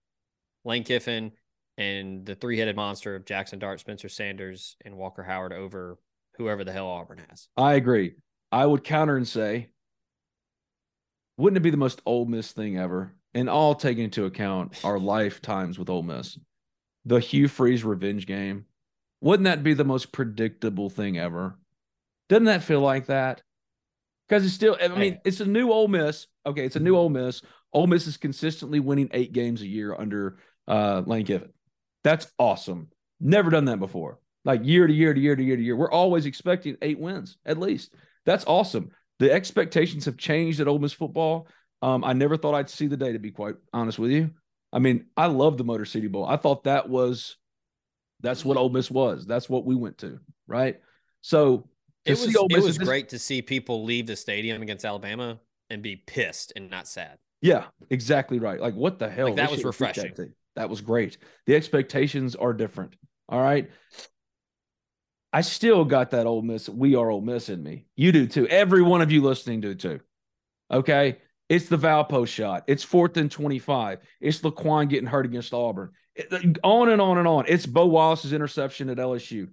[0.65, 1.31] Lane Kiffin
[1.77, 5.97] and the three-headed monster of Jackson Dart, Spencer Sanders, and Walker Howard over
[6.37, 7.47] whoever the hell Auburn has.
[7.57, 8.15] I agree.
[8.51, 9.69] I would counter and say,
[11.37, 13.15] wouldn't it be the most Ole Miss thing ever?
[13.33, 16.37] And all taking into account our lifetimes with Ole Miss,
[17.05, 18.65] the Hugh Freeze revenge game.
[19.21, 21.57] Wouldn't that be the most predictable thing ever?
[22.27, 23.41] Doesn't that feel like that?
[24.27, 26.27] Because it's still, I mean, it's a new Ole Miss.
[26.45, 27.41] Okay, it's a new Ole Miss.
[27.73, 31.51] Ole Miss is consistently winning eight games a year under uh, Lane Kiffin.
[32.03, 32.87] That's awesome.
[33.19, 34.19] Never done that before.
[34.43, 35.75] Like year to year to year to year to year.
[35.75, 37.93] We're always expecting eight wins at least.
[38.25, 38.91] That's awesome.
[39.19, 41.47] the expectations have changed at Ole Miss football.
[41.81, 44.31] Um, I never thought I'd see the day, to be quite honest with you.
[44.71, 46.25] I mean, I love the Motor City Bowl.
[46.25, 47.37] I thought that was
[48.21, 49.25] that's what Ole Miss was.
[49.25, 50.79] That's what we went to, right?
[51.21, 51.67] So
[52.05, 55.95] it was it was great to see people leave the stadium against Alabama and be
[55.95, 57.17] pissed and not sad.
[57.41, 58.59] Yeah, exactly right.
[58.59, 59.27] Like what the hell?
[59.27, 60.13] Like, that was refreshing.
[60.15, 61.17] That, that was great.
[61.47, 62.95] The expectations are different.
[63.29, 63.69] All right.
[65.33, 66.67] I still got that Ole Miss.
[66.67, 67.85] We are Ole Miss in me.
[67.95, 68.47] You do too.
[68.47, 70.01] Every one of you listening do too.
[70.69, 71.19] Okay.
[71.51, 72.63] It's the Valpo shot.
[72.67, 73.99] It's fourth and 25.
[74.21, 75.91] It's Laquon getting hurt against Auburn.
[76.15, 77.43] It, on and on and on.
[77.45, 79.49] It's Bo Wallace's interception at LSU.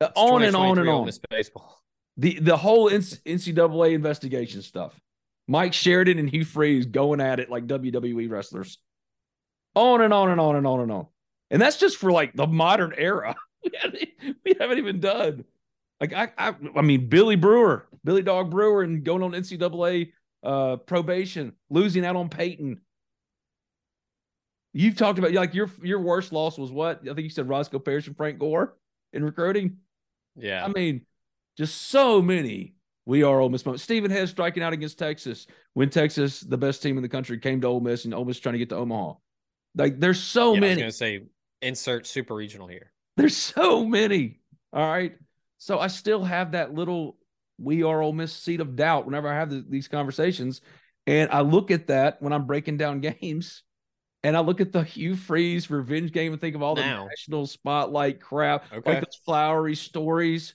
[0.00, 1.08] It's on and on and on.
[1.30, 1.80] Baseball.
[2.16, 5.00] The the whole NCAA investigation stuff.
[5.46, 8.78] Mike Sheridan and Hugh Freeze going at it like WWE wrestlers.
[9.76, 11.06] On and on and on and on and on.
[11.52, 13.36] And that's just for like the modern era.
[13.64, 14.08] we, haven't,
[14.44, 15.44] we haven't even done.
[16.00, 20.10] Like I, I, I mean, Billy Brewer, Billy Dog Brewer, and going on NCAA
[20.42, 22.80] uh, probation, losing out on Peyton.
[24.72, 27.00] You've talked about like your your worst loss was what?
[27.02, 28.76] I think you said Roscoe Parrish and Frank Gore
[29.12, 29.78] in recruiting.
[30.36, 31.06] Yeah, I mean,
[31.56, 32.74] just so many.
[33.06, 33.82] We are Ole Miss moments.
[33.82, 37.60] Stephen Head striking out against Texas when Texas, the best team in the country, came
[37.62, 39.14] to Ole Miss and Ole Miss trying to get to Omaha.
[39.74, 40.82] Like there's so yeah, many.
[40.82, 41.30] I was going to say
[41.62, 42.92] insert super regional here.
[43.16, 44.40] There's so many.
[44.72, 45.14] All right.
[45.56, 47.17] So I still have that little
[47.58, 50.60] we are Ole Miss seat of doubt whenever I have the, these conversations.
[51.06, 53.62] And I look at that when I'm breaking down games
[54.22, 57.06] and I look at the Hugh Freeze revenge game and think of all the now.
[57.06, 58.94] national spotlight crap, okay.
[58.94, 60.54] like those flowery stories,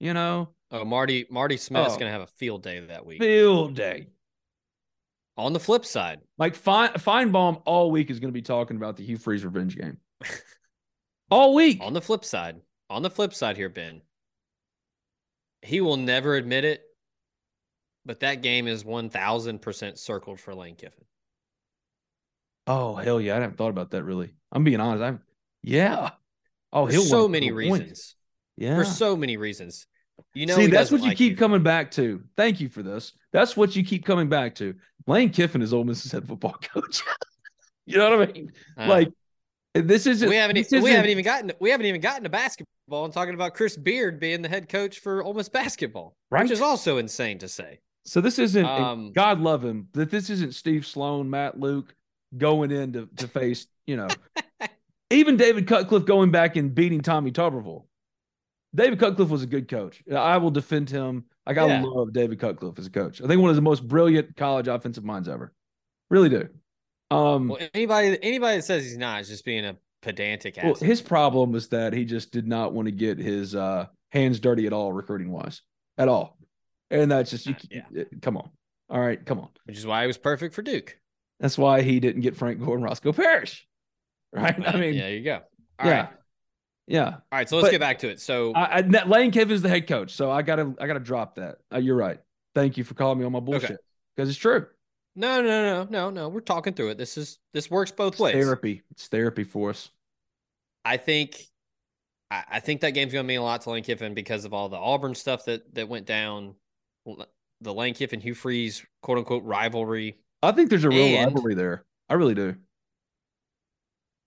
[0.00, 0.50] you know.
[0.70, 3.22] Oh, Marty Marty Smith oh, going to have a field day that week.
[3.22, 4.08] Field day.
[5.36, 8.96] On the flip side, like Fine Finebaum all week is going to be talking about
[8.96, 9.98] the Hugh Freeze revenge game.
[11.30, 11.78] all week.
[11.82, 14.00] On the flip side, on the flip side here, Ben,
[15.64, 16.82] he will never admit it,
[18.04, 21.04] but that game is one thousand percent circled for Lane Kiffin.
[22.66, 23.36] Oh hell yeah!
[23.36, 24.34] I haven't thought about that really.
[24.52, 25.02] I'm being honest.
[25.02, 25.20] I'm
[25.62, 26.10] yeah.
[26.72, 28.14] Oh, he'll so many reasons.
[28.56, 29.86] Yeah, for so many reasons.
[30.34, 31.36] You know, see, that's what you like keep you.
[31.36, 32.22] coming back to.
[32.36, 33.12] Thank you for this.
[33.32, 34.74] That's what you keep coming back to.
[35.06, 37.02] Lane Kiffin is Ole Miss's head football coach.
[37.86, 38.52] you know what I mean?
[38.76, 39.12] Uh, like
[39.74, 40.28] this isn't.
[40.28, 40.70] We haven't.
[40.70, 41.52] we haven't even gotten.
[41.58, 45.00] We haven't even gotten to basketball and talking about Chris Beard being the head coach
[45.00, 46.42] for Ole Miss basketball, right?
[46.42, 47.80] Which is also insane to say.
[48.04, 48.64] So this isn't.
[48.64, 49.88] Um, God love him.
[49.92, 51.94] That this isn't Steve Sloan, Matt Luke
[52.36, 53.66] going in to, to face.
[53.86, 54.08] You know,
[55.10, 57.84] even David Cutcliffe going back and beating Tommy Tuberville.
[58.74, 60.02] David Cutcliffe was a good coach.
[60.12, 61.24] I will defend him.
[61.46, 61.82] Like I yeah.
[61.84, 63.20] love David Cutcliffe as a coach.
[63.20, 65.52] I think one of the most brilliant college offensive minds ever.
[66.10, 66.48] Really do.
[67.14, 70.58] Um, well, anybody anybody that says he's not is just being a pedantic.
[70.62, 74.40] Well, his problem was that he just did not want to get his uh, hands
[74.40, 75.62] dirty at all, recruiting wise,
[75.96, 76.36] at all.
[76.90, 77.54] And that's just you.
[77.54, 78.04] Uh, yeah.
[78.20, 78.50] Come on.
[78.90, 79.48] All right, come on.
[79.64, 80.98] Which is why he was perfect for Duke.
[81.40, 83.66] That's why he didn't get Frank Gore and Roscoe Parrish.
[84.32, 84.54] Right.
[84.66, 85.40] I mean, yeah, there you go.
[85.78, 86.00] All yeah.
[86.00, 86.08] Right.
[86.86, 87.06] Yeah.
[87.06, 87.48] All right.
[87.48, 88.20] So let's but get back to it.
[88.20, 90.12] So I, I, Lane Kiffin's the head coach.
[90.12, 91.58] So I gotta I gotta drop that.
[91.72, 92.18] Uh, you're right.
[92.54, 93.78] Thank you for calling me on my bullshit
[94.16, 94.30] because okay.
[94.30, 94.66] it's true.
[95.16, 96.28] No, no, no, no, no.
[96.28, 96.98] We're talking through it.
[96.98, 98.34] This is this works both it's ways.
[98.34, 98.82] Therapy.
[98.90, 99.90] It's therapy for us.
[100.84, 101.40] I think
[102.30, 104.68] I, I think that game's gonna mean a lot to Lane Kiffin because of all
[104.68, 106.54] the Auburn stuff that that went down.
[107.60, 110.18] The Lane Kiffin Hugh Freeze quote unquote rivalry.
[110.42, 111.84] I think there's a real and, rivalry there.
[112.08, 112.56] I really do.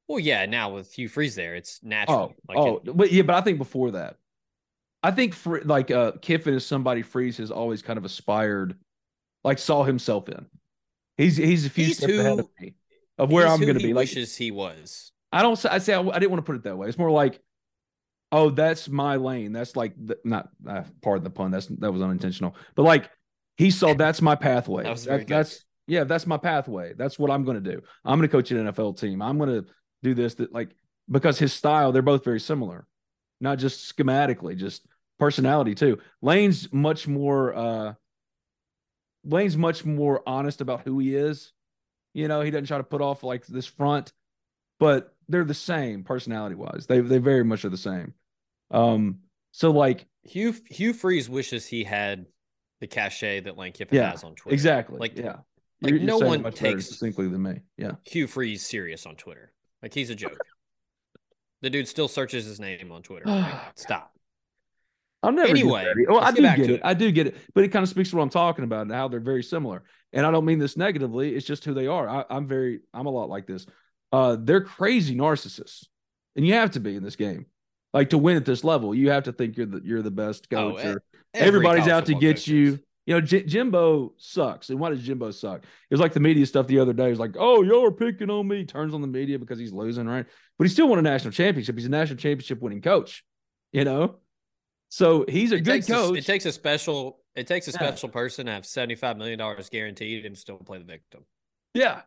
[0.08, 0.46] Well, yeah.
[0.46, 2.34] Now with Hugh Freeze there, it's natural.
[2.34, 4.16] Oh, like oh, it, but yeah, but I think before that,
[5.04, 8.78] I think for like uh Kiffin is somebody Freeze has always kind of aspired,
[9.44, 10.46] like saw himself in.
[11.18, 12.76] He's he's a few he's steps who, ahead of me
[13.18, 13.94] of where I'm going to be.
[13.94, 15.12] Like wishes he was.
[15.32, 16.88] I don't say I say I, I, didn't want to put it that way.
[16.88, 17.42] It's more like,
[18.32, 19.52] oh, that's my lane.
[19.52, 21.52] That's like the, not uh, pardon the pun.
[21.52, 22.56] That's that was unintentional.
[22.76, 23.10] But like
[23.58, 24.84] he saw that's my pathway.
[24.84, 26.94] that that, that's yeah, that's my pathway.
[26.94, 27.82] That's what I'm going to do.
[28.06, 29.22] I'm going to coach an NFL team.
[29.22, 29.66] I'm going to
[30.04, 30.76] do this that like
[31.10, 32.86] because his style they're both very similar
[33.40, 34.86] not just schematically just
[35.20, 37.94] personality too lane's much more uh
[39.28, 41.54] lane's much more honest about who he is.
[42.14, 44.14] You know he doesn't try to put off like this front
[44.80, 48.14] but they're the same personality wise they they very much are the same.
[48.72, 49.20] Um
[49.52, 52.26] so like hugh hugh freeze wishes he had
[52.80, 54.54] the cachet that lane kiffin yeah, has on twitter.
[54.54, 55.38] exactly like yeah.
[55.82, 57.92] like you're, no you're one takes distinctly than me yeah.
[58.04, 59.52] Hugh freeze serious on twitter.
[59.82, 60.38] Like he's a joke.
[61.62, 63.26] the dude still searches his name on Twitter.
[63.76, 64.14] Stop.
[65.24, 65.92] I'll never anyway.
[66.08, 66.70] Well, I do get, it.
[66.70, 66.82] it.
[66.84, 68.92] I do get it, but it kind of speaks to what I'm talking about and
[68.92, 69.84] how they're very similar.
[70.14, 71.36] And I don't mean this negatively.
[71.36, 72.08] It's just who they are.
[72.08, 72.82] I, am very.
[72.94, 73.66] I'm a lot like this.
[74.12, 75.86] Uh, they're crazy narcissists,
[76.36, 77.48] and you have to be in this game.
[77.94, 80.48] Like to win at this level, you have to think you're the you're the best
[80.52, 80.86] oh, coach.
[80.86, 81.04] Oh, or
[81.34, 82.80] everybody's out to get you.
[83.08, 84.70] You know, J- Jimbo sucks.
[84.70, 85.64] And why does Jimbo suck?
[85.64, 87.10] It was like the media stuff the other day.
[87.10, 88.66] It's like, oh, y'all are picking on me.
[88.66, 90.26] Turns on the media because he's losing, right?
[90.58, 91.76] But he still won a national championship.
[91.76, 93.24] He's a national championship winning coach.
[93.72, 94.18] You know,
[94.90, 96.16] so he's a it good coach.
[96.16, 97.20] A, it takes a special.
[97.36, 100.80] It takes a special person to have seventy five million dollars guaranteed and still play
[100.80, 101.26] the victim.
[101.74, 102.02] Yeah,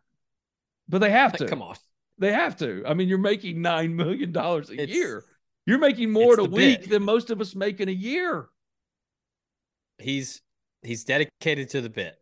[0.89, 1.47] but they have to.
[1.47, 1.75] Come on,
[2.17, 2.83] they have to.
[2.85, 5.23] I mean, you're making nine million dollars a it's, year.
[5.65, 6.89] You're making more in a week bit.
[6.89, 8.49] than most of us make in a year.
[9.99, 10.41] He's
[10.81, 12.15] he's dedicated to the bit.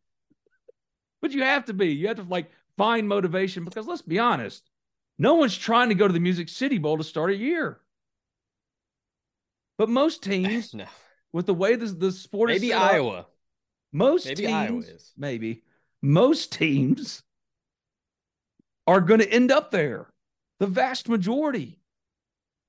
[1.22, 1.88] But you have to be.
[1.88, 4.70] You have to like find motivation because let's be honest,
[5.18, 7.80] no one's trying to go to the Music City Bowl to start a year.
[9.80, 10.86] But most teams, no.
[11.32, 13.34] with the way this the sport maybe is Iowa, up,
[13.94, 15.14] most maybe teams, Iowa is.
[15.18, 15.64] maybe
[16.02, 17.24] most teams
[18.86, 20.08] are going to end up there.
[20.60, 21.80] The vast majority,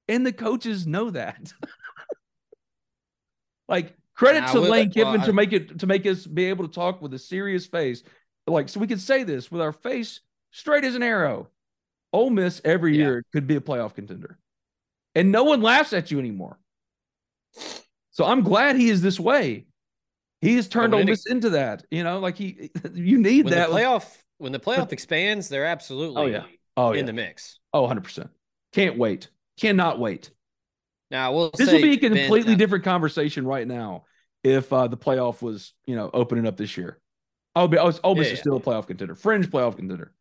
[0.06, 1.52] and the coaches know that.
[3.68, 6.72] like credit to Lane Kiffin well, to make it to make us be able to
[6.72, 8.04] talk with a serious face,
[8.46, 10.20] like so we can say this with our face
[10.52, 11.48] straight as an arrow.
[12.12, 13.04] Ole Miss every yeah.
[13.04, 14.38] year could be a playoff contender,
[15.16, 16.56] and no one laughs at you anymore.
[18.10, 19.66] So I'm glad he is this way.
[20.40, 21.84] He has turned Ole Miss into that.
[21.90, 24.16] You know, like he, you need when that the playoff.
[24.38, 26.44] When the playoff expands, they're absolutely oh yeah,
[26.76, 27.04] oh in yeah.
[27.04, 27.58] the mix.
[27.74, 28.30] Oh, 100 percent.
[28.72, 29.28] Can't wait.
[29.60, 30.30] Cannot wait.
[31.10, 34.04] Now we'll this would be a completely ben, different conversation right now
[34.42, 36.98] if uh, the playoff was you know opening up this year.
[37.54, 37.78] I would be.
[37.78, 38.00] I was.
[38.02, 40.12] Ole Miss yeah, is still a playoff contender, fringe playoff contender.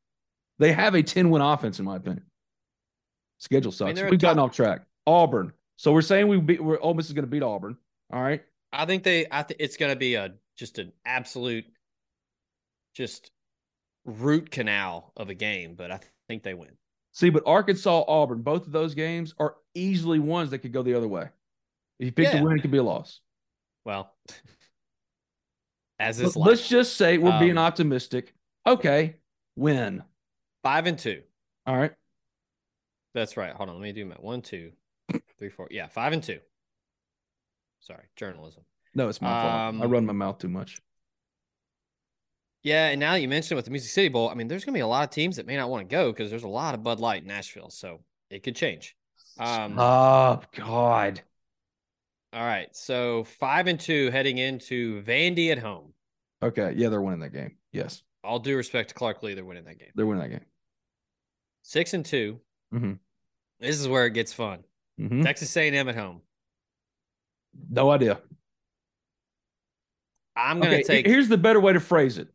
[0.59, 2.25] They have a 10 win offense, in my opinion.
[3.37, 3.97] Schedule sucks.
[3.97, 4.81] I mean, We've gotten off track.
[5.07, 6.61] Auburn, so we're saying we beat.
[6.61, 7.77] We're Ole Miss is going to beat Auburn.
[8.11, 8.43] All right.
[8.73, 9.27] I think they.
[9.31, 11.63] I think it's going to be a just an absolute,
[12.93, 13.31] just
[14.03, 16.71] root canal of a game, but I think they win.
[17.13, 20.95] See, but Arkansas, Auburn, both of those games are easily ones that could go the
[20.95, 21.29] other way.
[21.97, 22.39] If you pick yeah.
[22.39, 23.21] the win, it could be a loss.
[23.85, 24.13] Well,
[25.99, 28.33] as is let's just say we're um, being optimistic.
[28.67, 29.15] Okay,
[29.55, 30.03] win
[30.61, 31.21] five and two.
[31.65, 31.93] All right,
[33.13, 33.53] that's right.
[33.53, 34.73] Hold on, let me do my one, two,
[35.37, 35.67] three, four.
[35.71, 36.39] Yeah, five and two.
[37.79, 38.63] Sorry, journalism.
[38.95, 39.89] No, it's my um, fault.
[39.89, 40.79] I run my mouth too much.
[42.63, 44.73] Yeah, and now that you mentioned with the Music City Bowl, I mean, there's going
[44.73, 46.47] to be a lot of teams that may not want to go because there's a
[46.47, 48.95] lot of Bud Light in Nashville, so it could change.
[49.39, 51.21] Um, oh God!
[52.33, 55.93] All right, so five and two heading into Vandy at home.
[56.43, 57.55] Okay, yeah, they're winning that game.
[57.71, 58.03] Yes.
[58.23, 59.91] All due respect to Clark Lea, they're winning that game.
[59.95, 60.45] They're winning that game.
[61.61, 62.39] Six and 2
[62.73, 62.93] mm-hmm.
[63.59, 64.63] This is where it gets fun.
[64.99, 65.21] Mm-hmm.
[65.21, 66.21] Texas A&M at home.
[67.69, 68.19] No idea.
[70.35, 71.07] I'm going to okay, take.
[71.07, 72.27] Here's the better way to phrase it.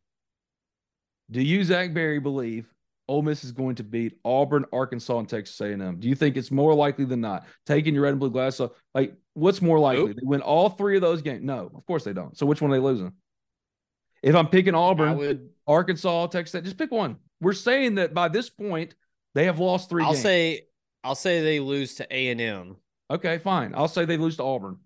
[1.30, 2.66] Do you, Zach Berry, believe
[3.08, 6.00] Ole Miss is going to beat Auburn, Arkansas, and Texas A&M?
[6.00, 7.46] Do you think it's more likely than not?
[7.66, 10.06] Taking your red and blue glass off, like what's more likely?
[10.06, 10.16] Nope.
[10.16, 11.42] They win all three of those games?
[11.42, 12.36] No, of course they don't.
[12.36, 13.12] So which one are they losing?
[14.22, 17.16] If I'm picking Auburn, would, Arkansas, Texas, just pick one.
[17.40, 18.94] We're saying that by this point
[19.34, 20.22] they have lost 3 I'll games.
[20.22, 20.62] say
[21.04, 22.76] I'll say they lose to A and M.
[23.10, 23.74] Okay, fine.
[23.74, 24.78] I'll say they lose to Auburn.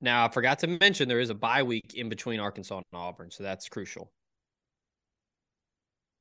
[0.00, 3.30] Now, I forgot to mention there is a bye week in between Arkansas and Auburn,
[3.30, 4.10] so that's crucial.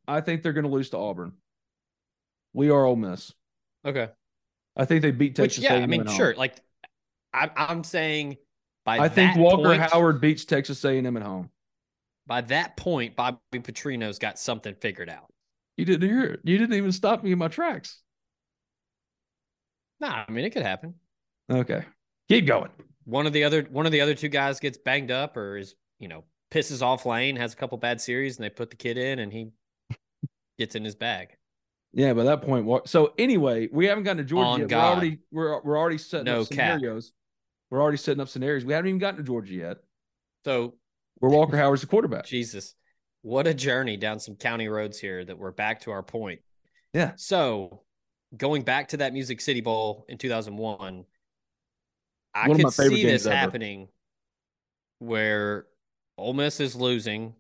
[0.08, 1.34] I think they're going to lose to Auburn.
[2.54, 3.34] We are Ole Miss.
[3.84, 4.10] Okay.
[4.78, 5.58] I think they beat Texas.
[5.58, 6.36] Which, yeah, I mean, sure.
[6.36, 6.56] Like,
[7.34, 8.38] I'm, I'm saying
[8.86, 11.50] by I think Walker point, Howard beats Texas A&M at home.
[12.28, 15.34] By that point, Bobby Petrino's got something figured out.
[15.78, 16.42] You didn't hear it.
[16.44, 18.02] You didn't even stop me in my tracks.
[20.02, 20.96] Nah, I mean it could happen.
[21.50, 21.86] Okay,
[22.28, 22.72] keep going
[23.06, 25.76] one of the other one of the other two guys gets banged up or is
[26.00, 28.98] you know pisses off Lane, has a couple bad series, and they put the kid
[28.98, 29.52] in, and he
[30.60, 31.30] gets in his bag.
[31.94, 32.88] Yeah, by that point.
[32.88, 34.70] So anyway, we haven't gotten to Georgia On yet.
[34.70, 34.80] God.
[34.82, 37.08] We're already we're we're already setting no up scenarios.
[37.08, 37.14] Cap.
[37.70, 38.66] We're already setting up scenarios.
[38.66, 39.78] We haven't even gotten to Georgia yet.
[40.46, 40.76] So
[41.20, 42.26] we're Walker Howard's the quarterback.
[42.26, 42.76] Jesus,
[43.22, 45.24] what a journey down some county roads here.
[45.24, 46.40] That we're back to our point.
[46.94, 47.14] Yeah.
[47.18, 47.84] So
[48.36, 51.06] going back to that Music City Bowl in 2001,
[52.34, 53.36] I One could see this ever.
[53.36, 53.90] happening
[55.00, 55.66] where
[56.18, 57.34] Ole Miss is losing.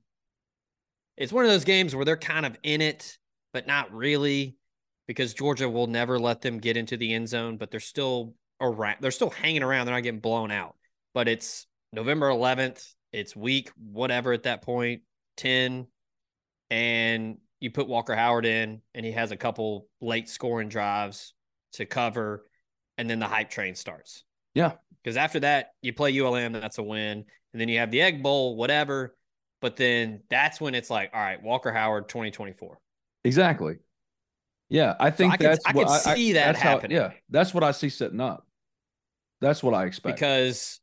[1.17, 3.17] It's one of those games where they're kind of in it,
[3.53, 4.57] but not really,
[5.07, 8.97] because Georgia will never let them get into the end zone, but they're still around.
[8.99, 9.85] They're still hanging around.
[9.85, 10.75] They're not getting blown out.
[11.13, 12.93] But it's November 11th.
[13.13, 15.01] It's week whatever at that point,
[15.37, 15.87] 10,
[16.69, 21.33] and you put Walker Howard in, and he has a couple late scoring drives
[21.73, 22.45] to cover,
[22.97, 24.23] and then the hype train starts.
[24.53, 24.73] Yeah.
[25.01, 27.23] Because after that, you play ULM, that's a win.
[27.53, 29.15] And then you have the Egg Bowl, whatever.
[29.61, 32.79] But then that's when it's like, all right, Walker Howard 2024.
[33.23, 33.75] Exactly.
[34.69, 34.95] Yeah.
[34.99, 36.97] I think so I that's could, what I could see I, that happening.
[36.97, 37.11] How, yeah.
[37.29, 38.45] That's what I see setting up.
[39.39, 40.15] That's what I expect.
[40.15, 40.79] Because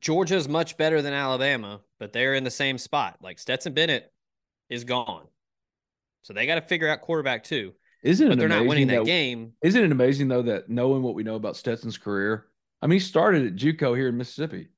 [0.00, 3.18] Georgia's much better than Alabama, but they're in the same spot.
[3.22, 4.12] Like Stetson Bennett
[4.68, 5.26] is gone.
[6.26, 7.72] So they got to figure out quarterback too.
[8.02, 9.52] Isn't but it they're not winning amazing that game.
[9.62, 12.46] Isn't it amazing though that knowing what we know about Stetson's career?
[12.82, 14.70] I mean, he started at JUCO here in Mississippi.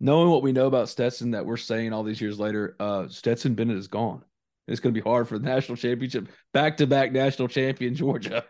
[0.00, 3.54] Knowing what we know about Stetson that we're saying all these years later, uh, Stetson
[3.54, 4.24] Bennett is gone.
[4.66, 8.44] It's going to be hard for the national championship, back to back national champion Georgia.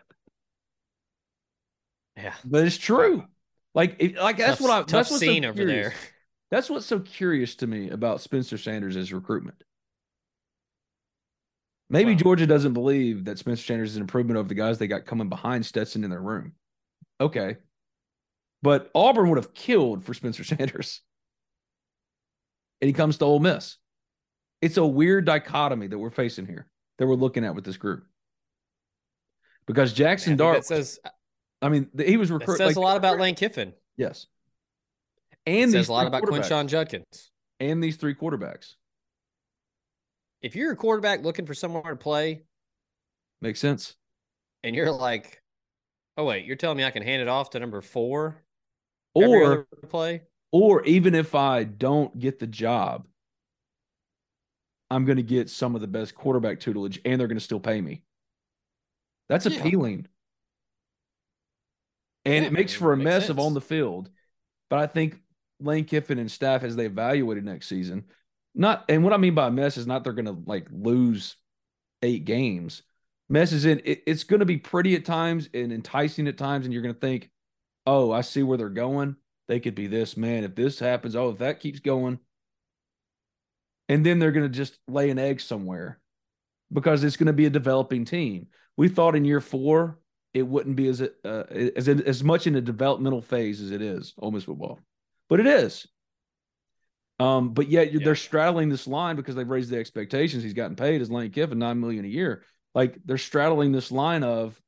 [2.17, 3.25] Yeah, but it's true.
[3.75, 4.79] Like, it, like that's tough, what I.
[4.79, 5.89] Tough That's what's scene so over curious.
[5.89, 5.99] there.
[6.49, 9.63] That's what's so curious to me about Spencer Sanders' recruitment.
[11.89, 12.17] Maybe Wow.
[12.17, 15.29] Georgia doesn't believe that Spencer Sanders is an improvement over the guys they got coming
[15.29, 16.53] behind Stetson in their room.
[17.19, 17.57] Okay.
[18.61, 21.01] But Auburn would have killed for Spencer Sanders.
[22.81, 23.77] And he comes to Ole Miss.
[24.61, 26.67] It's a weird dichotomy that we're facing here,
[26.97, 28.05] that we're looking at with this group.
[29.65, 30.99] Because Jackson think Dart, that says
[31.61, 32.67] I mean, he was recruited.
[32.67, 33.73] says a lot about Lane Kiffin.
[33.97, 34.27] Yes.
[35.45, 36.23] It And says a lot about.
[36.23, 37.31] Quinshon Judkins.
[37.59, 38.75] And these three quarterbacks.
[40.41, 42.43] If you're a quarterback looking for somewhere to play,
[43.41, 43.95] Makes sense.
[44.63, 45.41] and you're like,
[46.17, 48.43] "Oh wait, you're telling me I can hand it off to number four
[49.13, 53.07] Or play?" or even if I don't get the job,
[54.91, 57.59] I'm going to get some of the best quarterback tutelage and they're going to still
[57.59, 58.03] pay me.
[59.29, 59.59] That's Yeah.
[59.59, 60.07] appealing.
[62.25, 64.09] And Yeah, it makes for a makes mess of on the field.
[64.69, 65.21] But I think
[65.59, 68.05] Lane Kiffin and staff, as they evaluated next season,
[68.55, 71.35] not and what I mean by a mess is not they're going to like lose
[72.01, 72.83] eight games.
[73.29, 76.65] Mess is in it, it's going to be pretty at times and enticing at times,
[76.65, 77.29] and you're going to think,
[77.85, 79.15] oh, I see where they're going.
[79.47, 80.43] They could be this man.
[80.43, 82.19] If this happens, oh, if that keeps going,
[83.87, 85.99] and then they're going to just lay an egg somewhere
[86.71, 88.47] because it's going to be a developing team.
[88.77, 89.99] We thought in year four
[90.33, 91.43] it wouldn't be as uh,
[91.75, 94.79] as as much in a developmental phase as it is Ole Miss football,
[95.27, 95.87] but it is.
[97.19, 97.99] Um, but yet Yeah.
[98.03, 100.41] they're straddling this line because they've raised the expectations.
[100.43, 102.43] He's gotten paid as Lane Kiffin nine million a year.
[102.73, 104.59] Like they're straddling this line of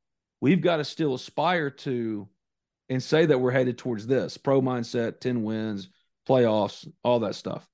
[0.42, 2.28] we've got to still aspire to
[2.90, 5.90] and say that we're headed towards this pro mindset, 10 wins,
[6.28, 7.66] playoffs, all that stuff.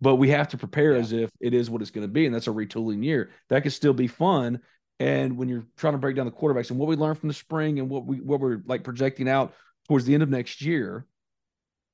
[0.00, 0.98] But we have to prepare Yeah.
[1.00, 2.26] as if it is what it's going to be.
[2.26, 3.30] And that's a retooling year.
[3.50, 4.60] That could still be fun.
[4.98, 7.34] And when you're trying to break down the quarterbacks and what we learned from the
[7.34, 9.54] spring and what we what we're like projecting out
[9.86, 11.06] towards the end of next year,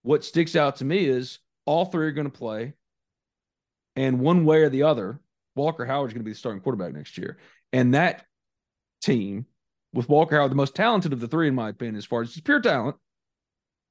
[0.03, 2.75] what sticks out to me is all three are going to play.
[3.97, 5.21] And one way or the other,
[5.57, 7.39] Walker Howard's going to be the starting quarterback next year.
[7.73, 8.25] And that
[9.03, 9.47] team,
[9.93, 12.33] with Walker Howard, the most talented of the three, in my opinion, as far as
[12.33, 12.97] just pure talent,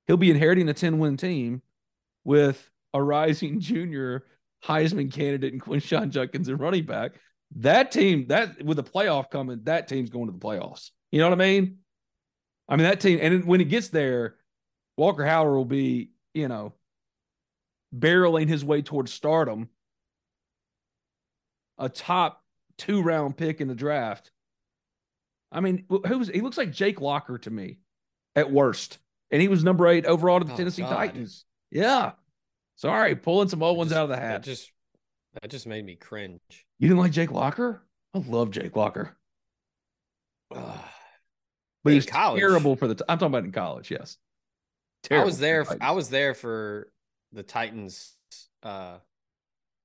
[0.08, 1.62] he'll be inheriting a 10 win team
[2.24, 4.26] with a rising junior
[4.66, 7.12] Heisman candidate in Quinshon Judkins and running back.
[7.58, 10.92] That team, that with the playoff coming, that team's going to the playoffs.
[11.12, 11.78] You know what I mean?
[12.68, 14.36] I mean, that team, and when it gets there,
[14.96, 16.74] Walker Howard will be, you know,
[17.96, 19.70] barreling his way towards stardom,
[21.78, 22.44] a top
[22.78, 24.32] two round pick in the draft.
[25.52, 27.80] I mean, who was he looks like Jake Locker to me
[28.36, 29.00] at worst.
[29.32, 30.90] And he was number eight overall to the Oh, Tennessee God.
[30.96, 31.46] Titans.
[31.72, 32.14] Yeah.
[32.78, 34.22] Sorry, pulling some old ones Just- out of the hat.
[34.22, 34.44] That hat.
[34.44, 34.72] just
[35.42, 36.40] that just made me cringe.
[36.80, 37.84] You didn't like Jake Locker?
[38.16, 39.16] I love Jake Locker.
[41.82, 44.18] But In he was terrible for the t- I'm talking about in college, yes.
[45.10, 45.66] I was there.
[45.80, 46.92] I was there for
[47.32, 48.16] the Titans.
[48.64, 48.98] Uh,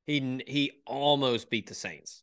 [0.07, 2.23] he he almost beat the Saints.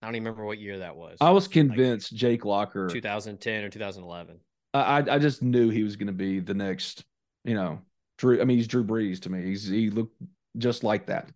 [0.00, 1.18] I don't even remember what year that was.
[1.20, 4.40] I was convinced Jake Locker 2010 or 2011.
[4.74, 7.04] I I I just knew he was going to be the next,
[7.44, 7.80] you know,
[8.18, 8.40] Drew.
[8.40, 9.42] I mean, he's Drew Brees to me.
[9.42, 10.20] He's he looked
[10.58, 11.28] just like that.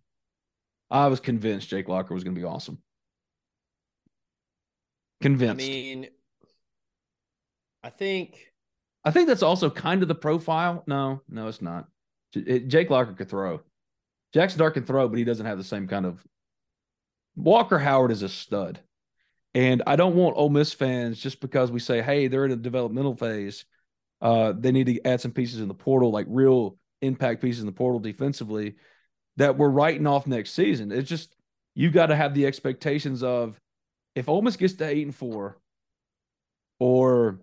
[0.89, 2.79] I was convinced Jake Locker was going to be awesome.
[5.21, 5.63] Convinced.
[5.63, 6.07] I mean,
[7.83, 8.51] I think
[9.07, 10.83] I think that's also kind of the profile.
[10.85, 11.87] No, no, it's not.
[12.33, 13.61] It- Jake Locker could throw.
[14.33, 16.21] Jackson Dart can throw, but he doesn't have the same kind of.
[17.37, 18.81] Walker Howard is a stud,
[19.53, 22.57] and I don't want Ole Miss fans just because we say, "Hey, they're in a
[22.57, 23.63] developmental phase."
[24.21, 27.67] Uh, they need to add some pieces in the portal, like real impact pieces in
[27.67, 28.75] the portal defensively,
[29.37, 30.91] that we're writing off next season.
[30.91, 31.33] It's just
[31.75, 33.57] you got to have the expectations of
[34.15, 35.57] if Ole Miss gets to eight and four,
[36.79, 37.39] or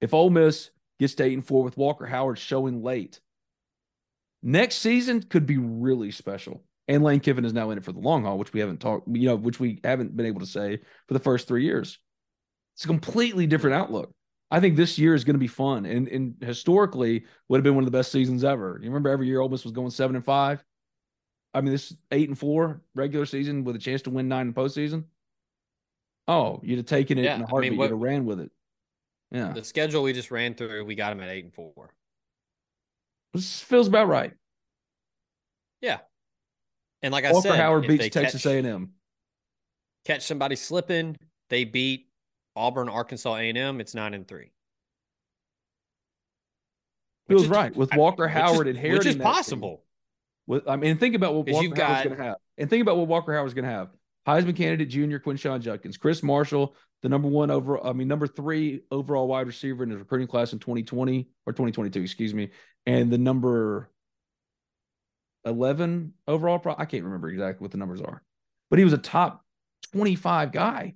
[0.00, 3.20] if Ole Miss gets to eight and four with Walker Howard showing late,
[4.42, 6.64] next season could be really special.
[6.88, 9.08] And Lane Kiffin is now in it for the long haul, which we haven't talked,
[9.08, 10.78] you know, which we haven't been able to say
[11.08, 11.98] for the first three years.
[12.76, 14.12] It's a completely different outlook.
[14.52, 17.74] I think this year is going to be fun, and and historically would have been
[17.74, 18.78] one of the best seasons ever.
[18.80, 20.62] You remember every year Ole Miss was going seven and five.
[21.52, 24.54] I mean, this eight and four regular season with a chance to win nine in
[24.54, 25.04] postseason.
[26.28, 27.78] Oh, you'd have taken it Yeah, in a I mean, heartbeat.
[27.78, 28.52] what- you'd have ran with it.
[29.30, 29.52] Yeah.
[29.52, 31.94] The schedule we just ran through, we got them at eight and four.
[33.34, 34.32] This feels about right.
[35.80, 35.98] Yeah.
[37.02, 38.92] And like I Walker said, Howard if beats they Texas catch, A&M.
[40.04, 41.16] catch somebody slipping,
[41.50, 42.08] they beat
[42.54, 43.80] Auburn, Arkansas, A and M.
[43.80, 44.52] It's nine and three.
[47.26, 49.82] Which Feels is- right with I- Walker which is- Howard inheriting which is possible.
[50.46, 52.82] With, I mean, think about what Walker you've Howard's got- going to have, and think
[52.82, 53.90] about what Walker Howard's going to have.
[54.26, 58.82] Heisman candidate junior Quinshon Judkins, Chris Marshall, the number one over, I mean, number three
[58.90, 62.50] overall wide receiver in his recruiting class in 2020 or 2022, excuse me,
[62.86, 63.90] and the number
[65.44, 66.58] 11 overall.
[66.58, 68.22] Pro- I can't remember exactly what the numbers are,
[68.68, 69.44] but he was a top
[69.92, 70.94] 25 guy.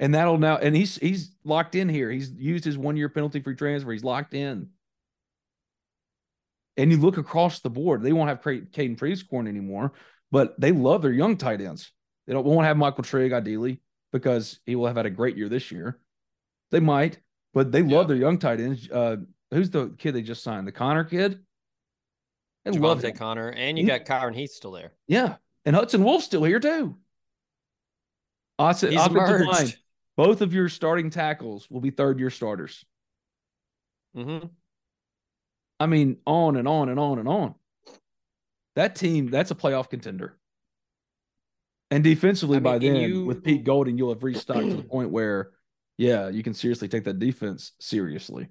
[0.00, 2.08] And that'll now, and he's he's locked in here.
[2.10, 3.90] He's used his one year penalty free transfer.
[3.90, 4.68] He's locked in.
[6.76, 9.92] And you look across the board, they won't have Caden Prieskorn anymore,
[10.30, 11.90] but they love their young tight ends.
[12.28, 13.80] They don't won't have Michael Trigg ideally
[14.12, 15.98] because he will have had a great year this year.
[16.70, 17.18] They might,
[17.54, 18.88] but they love their young tight ends.
[18.90, 19.16] Uh,
[19.50, 20.66] who's the kid they just signed?
[20.68, 21.42] The Connor kid.
[22.66, 23.16] They love Javante him.
[23.16, 23.98] Connor, and you Yeah.
[23.98, 24.92] got Kyron Heath still there.
[25.06, 26.98] Yeah, and Hudson Wolf's still here too.
[28.58, 29.72] He's offensive line.
[30.18, 32.84] Both of your starting tackles will be third year starters.
[34.14, 34.38] hmm
[35.80, 37.54] I mean, on and on and on and on.
[38.74, 40.36] That team, that's a playoff contender.
[41.90, 44.82] And defensively, I mean, by then, you- with Pete Golding, you'll have restocked to the
[44.88, 45.52] point where,
[45.96, 48.48] yeah, you can seriously take that defense seriously.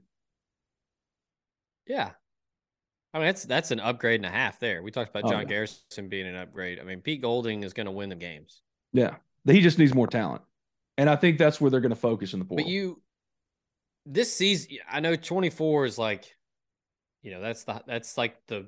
[1.86, 2.12] Yeah.
[3.14, 4.84] I mean, that's that's an upgrade and a half there.
[4.84, 5.48] We talked about Oh, John yeah.
[5.48, 6.80] Garrison being an upgrade.
[6.80, 8.62] I mean, Pete Golding is going to win the games.
[8.94, 9.16] Yeah.
[9.46, 10.42] He just needs more talent.
[10.98, 12.66] And I think that's where they're going to focus in the portal.
[12.66, 13.02] But you,
[14.06, 16.26] this season, I know 24 is like,
[17.22, 18.68] you know, that's the that's like the,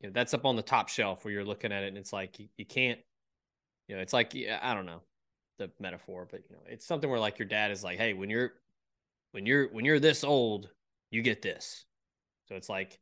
[0.00, 2.12] you know, that's up on the top shelf where you're looking at it, and it's
[2.12, 3.00] like you, you can't,
[3.88, 5.02] you know, it's like yeah, I don't know
[5.58, 8.30] the metaphor, but you know, it's something where like your dad is like, hey, when
[8.30, 8.52] you're,
[9.32, 10.68] when you're when you're this old,
[11.10, 11.84] you get this.
[12.48, 12.98] So it's like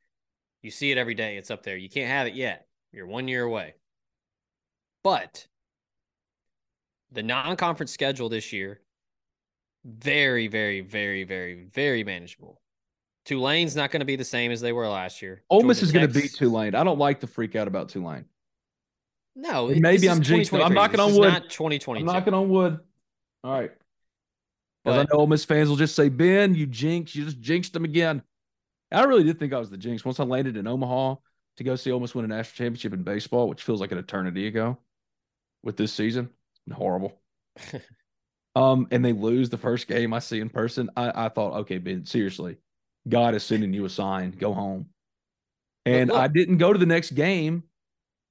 [0.62, 1.36] you see it every day.
[1.36, 1.76] It's up there.
[1.76, 2.66] You can't have it yet.
[2.92, 3.74] You're one year away.
[5.02, 5.46] But
[7.10, 8.80] the non-conference schedule this year
[9.84, 12.60] very, very, very, very, very manageable.
[13.24, 15.42] Tulane's not going to be the same as they were last year.
[15.50, 16.74] Ole Miss is going to beat Tulane.
[16.74, 18.24] I don't like the freak out about Tulane.
[19.34, 20.60] No, it- maybe I'm jinxing.
[20.62, 20.74] I'm 2023.
[20.74, 21.32] knocking This on wood.
[21.32, 22.00] Not 2022.
[22.08, 22.78] I'm knocking on wood.
[23.44, 23.70] All right.
[24.84, 27.14] Because I know Ole Miss fans will just say, Ben, you jinx.
[27.14, 28.22] You just jinxed them again.
[28.90, 30.04] I really did think I was the jinx.
[30.04, 31.14] Once I landed in Omaha
[31.56, 33.98] to go see Ole Miss win a national championship in baseball, which feels like an
[33.98, 34.76] eternity ago
[35.62, 36.30] with this season.
[36.72, 37.20] Horrible.
[38.56, 40.90] um, and they lose the first game I see in person.
[40.96, 42.56] I, I thought, okay, Ben, seriously,
[43.08, 44.32] God is sending you a sign.
[44.32, 44.86] Go home.
[45.86, 47.62] And look- I didn't go to the next game.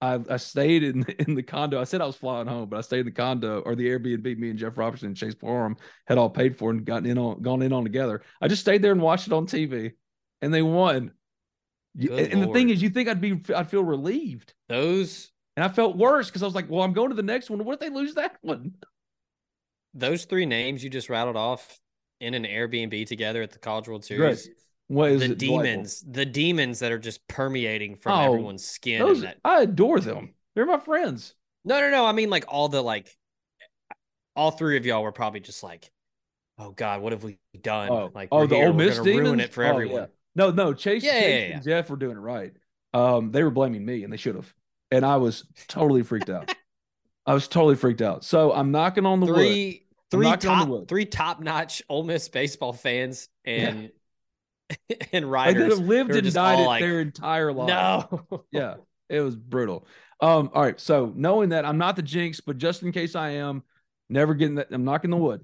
[0.02, 1.80] I, I stayed in in the condo.
[1.80, 4.38] I said I was flying home, but I stayed in the condo or the Airbnb.
[4.38, 5.78] Me and Jeff Robertson and Chase Parham
[6.08, 8.22] had all paid for and gotten in on gone in on together.
[8.41, 9.93] I just stayed there and watched it on TV,
[10.41, 11.12] and they won.
[11.97, 15.68] Good and the thing is, you think I'd be I'd feel relieved, those and I
[15.68, 17.64] felt worse because I was like, well, I'm going to the next one.
[17.66, 18.74] What if they lose that one?
[19.93, 21.80] those three names you just rattled off
[22.20, 24.49] in an Airbnb together at the College World Series.
[24.92, 25.64] What is The delightful.
[25.64, 29.00] demons, the demons that are just permeating from Oh, everyone's skin.
[29.00, 30.34] Those, that I adore them.
[30.54, 31.34] They're my friends.
[31.64, 32.06] No, no, no.
[32.06, 33.16] I mean, like all the like,
[34.36, 35.89] all three of y'all were probably just like,
[36.58, 37.89] "Oh God, what have we done?
[37.89, 38.68] Oh, like, oh, the here.
[38.72, 40.06] We're Miss gonna ruin it for Oh, everyone." yeah.
[40.36, 42.54] No, no, Chase, Yeah, Chase yeah, and Jeff were doing it right.
[42.94, 44.54] Um, they were blaming me, and they should have.
[44.92, 46.54] And I was totally freaked out.
[47.26, 48.26] I was totally freaked out.
[48.26, 49.36] So I'm knocking on the wood.
[49.36, 50.88] Three, I'm three knocking on the top, wood.
[50.89, 53.91] three top notch Ole Miss baseball fans and
[55.11, 55.77] and Like, they writers.
[55.77, 57.68] have lived and died it like, their entire life.
[57.68, 58.76] No, yeah,
[59.10, 59.85] it was brutal.
[60.19, 60.80] Um, all right.
[60.80, 63.64] So knowing that I'm not the jinx, but just in case I am,
[64.10, 65.41] never getting that, I'm knocking the wood.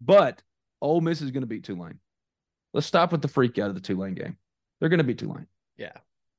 [0.00, 0.42] But
[0.80, 2.00] Ole Miss is going to beat Tulane.
[2.72, 4.36] Let's stop with the freak out of the Tulane game.
[4.80, 5.46] They're going to beat Tulane.
[5.76, 5.92] Yeah.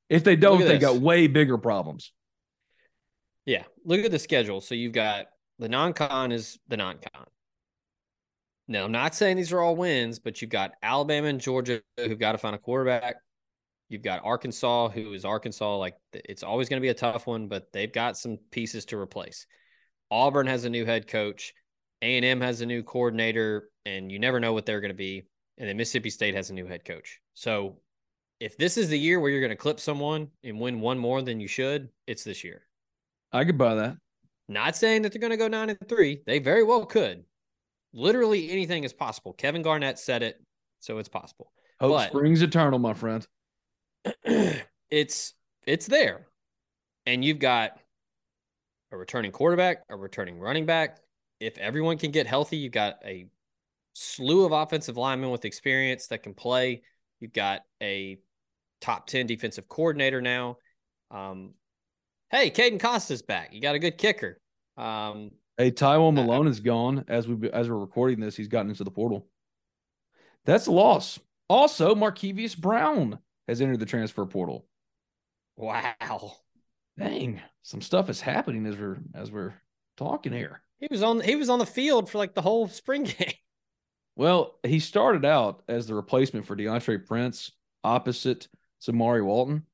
[0.08, 0.80] If they don't, they this.
[0.80, 2.12] got way bigger problems.
[3.46, 4.60] Yeah, look at the schedule.
[4.60, 5.26] So you've got
[5.58, 7.26] the non-con is the non-con.
[8.68, 12.18] Now, I'm not saying these are all wins, but you've got Alabama and Georgia who've
[12.18, 13.16] got to find a quarterback.
[13.88, 15.76] You've got Arkansas, who is Arkansas.
[15.76, 18.98] Like it's always going to be a tough one, but they've got some pieces to
[18.98, 19.46] replace.
[20.10, 21.52] Auburn has a new head coach.
[22.02, 25.24] A&M has a new coordinator, and you never know what they're going to be.
[25.58, 27.20] And then Mississippi State has a new head coach.
[27.34, 27.78] So
[28.40, 31.22] if this is the year where you're going to clip someone and win one more
[31.22, 32.62] than you should, it's this year.
[33.32, 33.96] I could buy that.
[34.48, 36.22] Not saying that they're going to go nine and three.
[36.26, 37.24] They very well could.
[37.92, 39.32] Literally anything is possible.
[39.32, 40.40] Kevin Garnett said it,
[40.80, 41.52] so it's possible.
[41.80, 43.26] Hope But- springs eternal, my friend.
[44.90, 45.34] it's
[45.66, 46.26] it's there,
[47.06, 47.78] and you've got
[48.90, 50.98] a returning quarterback, a returning running back.
[51.40, 53.26] If everyone can get healthy, you've got a
[53.94, 56.82] slew of offensive linemen with experience that can play.
[57.20, 58.18] You've got a
[58.80, 60.56] top 10 defensive coordinator now.
[61.10, 61.54] Um,
[62.30, 63.52] hey, Caden Costa's back.
[63.52, 64.40] You got a good kicker.
[64.76, 68.36] Um, hey, Malone uh, is gone as we as we're recording this.
[68.36, 69.26] He's gotten into the portal.
[70.44, 71.18] That's a loss.
[71.48, 74.66] Also, Markevious Brown has entered the transfer portal.
[75.56, 76.36] Wow.
[76.98, 79.54] Dang, some stuff is happening as we're as we're
[79.96, 80.62] talking here.
[80.78, 83.34] He was on he was on the field for like the whole spring game.
[84.14, 87.52] Well, he started out as the replacement for Deantre Prince
[87.82, 88.48] opposite
[88.82, 89.64] Zamari Walton,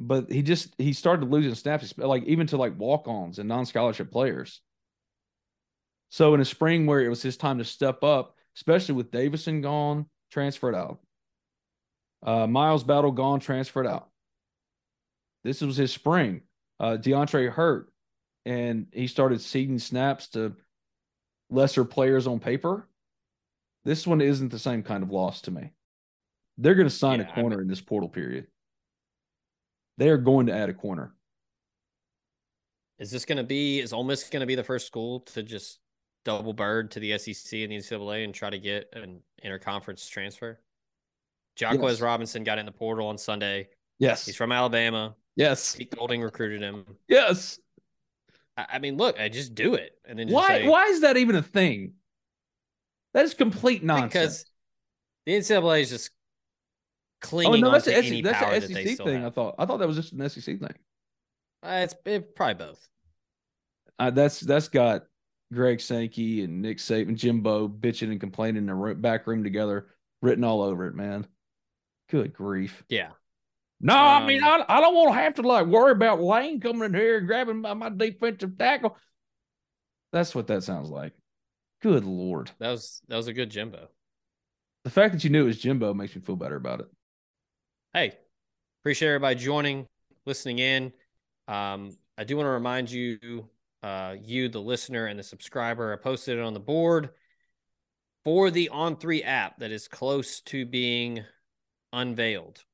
[0.00, 4.60] but he just he started losing snaps, like even to like walk-ons and non-scholarship players.
[6.10, 9.60] So in a spring where it was his time to step up, especially with Davison
[9.60, 11.00] gone, transferred out.
[12.22, 14.08] Uh, Miles Battle gone, transferred out.
[15.44, 16.42] This was his spring.
[16.80, 17.92] Uh, Deantre hurt,
[18.44, 20.54] and he started ceding snaps to
[21.50, 22.88] lesser players on paper.
[23.84, 25.72] This one isn't the same kind of loss to me.
[26.56, 28.46] They're going to sign yeah, a corner I mean, in this portal period.
[29.96, 31.14] They are going to add a corner.
[32.98, 33.78] Is this going to be?
[33.78, 35.78] Is Ole Miss going to be the first school to just
[36.28, 40.60] double bird to the SEC and the NCAA and try to get an interconference transfer?
[41.58, 42.00] Jacquez yes.
[42.00, 43.68] Robinson got in the portal on Sunday.
[43.98, 45.16] Yes, he's from Alabama.
[45.36, 46.84] Yes, Pete Golding recruited him.
[47.08, 47.58] Yes,
[48.56, 50.48] I mean, look, I just do it, and then why?
[50.48, 51.94] Say, why is that even a thing?
[53.14, 54.12] That is complete nonsense.
[54.12, 54.44] Because
[55.26, 56.10] the NCAA is just
[57.20, 59.22] clinging oh, no, that's on to any that's power SEC that thing.
[59.22, 59.26] Have.
[59.26, 60.74] I thought I thought that was just an SEC thing.
[61.62, 62.88] Uh, it's it, probably both.
[63.98, 65.04] Uh, that's that's got
[65.52, 69.88] Greg Sankey and Nick Saban, Jimbo bitching and complaining in the back room together,
[70.20, 71.26] written all over it, man.
[72.10, 72.84] Good grief.
[72.88, 73.10] Yeah.
[73.80, 76.60] No, um, I mean I, I don't want to have to like worry about Lane
[76.60, 78.96] coming in here and grabbing my, my defensive tackle.
[80.12, 81.12] That's what that sounds like.
[81.82, 82.50] Good lord.
[82.58, 83.88] That was that was a good Jimbo.
[84.84, 86.86] The fact that you knew it was Jimbo makes me feel better about it.
[87.92, 88.14] Hey,
[88.82, 89.86] appreciate everybody joining,
[90.26, 90.92] listening in.
[91.46, 93.48] Um, I do want to remind you,
[93.82, 97.10] uh, you, the listener and the subscriber, I posted it on the board
[98.24, 101.24] for the On Three app that is close to being
[101.92, 102.64] unveiled.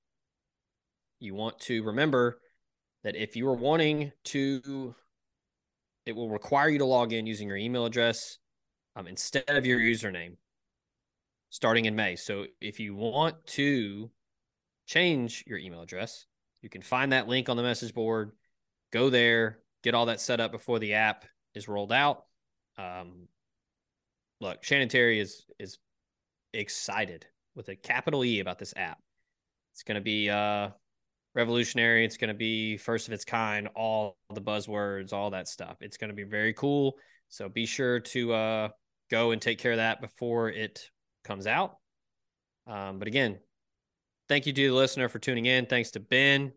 [1.21, 2.41] You want to remember
[3.03, 4.95] that if you are wanting to,
[6.07, 8.39] it will require you to log in using your email address
[8.97, 10.37] um, instead of your username
[11.51, 12.17] starting in May.
[12.17, 14.11] So if you want to
[14.87, 16.27] change your email address,
[16.63, 18.33] you can find that link on the message board,
[18.93, 22.25] go there, get all that set up before the app is rolled out.
[22.77, 23.29] Um,
[24.41, 25.79] look, Shannon Terry is is
[26.53, 28.99] excited with a capital E about this app.
[29.73, 30.71] It's going to be uh,
[31.35, 32.05] revolutionary.
[32.05, 33.69] It's going to be first of its kind.
[33.77, 35.77] All the buzzwords, all that stuff.
[35.81, 36.97] It's going to be very cool.
[37.29, 38.69] So be sure to uh,
[39.11, 40.89] go and take care of that before it
[41.25, 41.79] comes out.
[42.67, 43.39] Um, but again,
[44.29, 45.67] thank you to the listener for tuning in.
[45.67, 46.53] Thanks to Ben.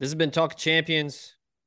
[0.00, 1.36] This has been Talk of Champions.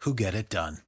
[0.00, 0.87] who get it done.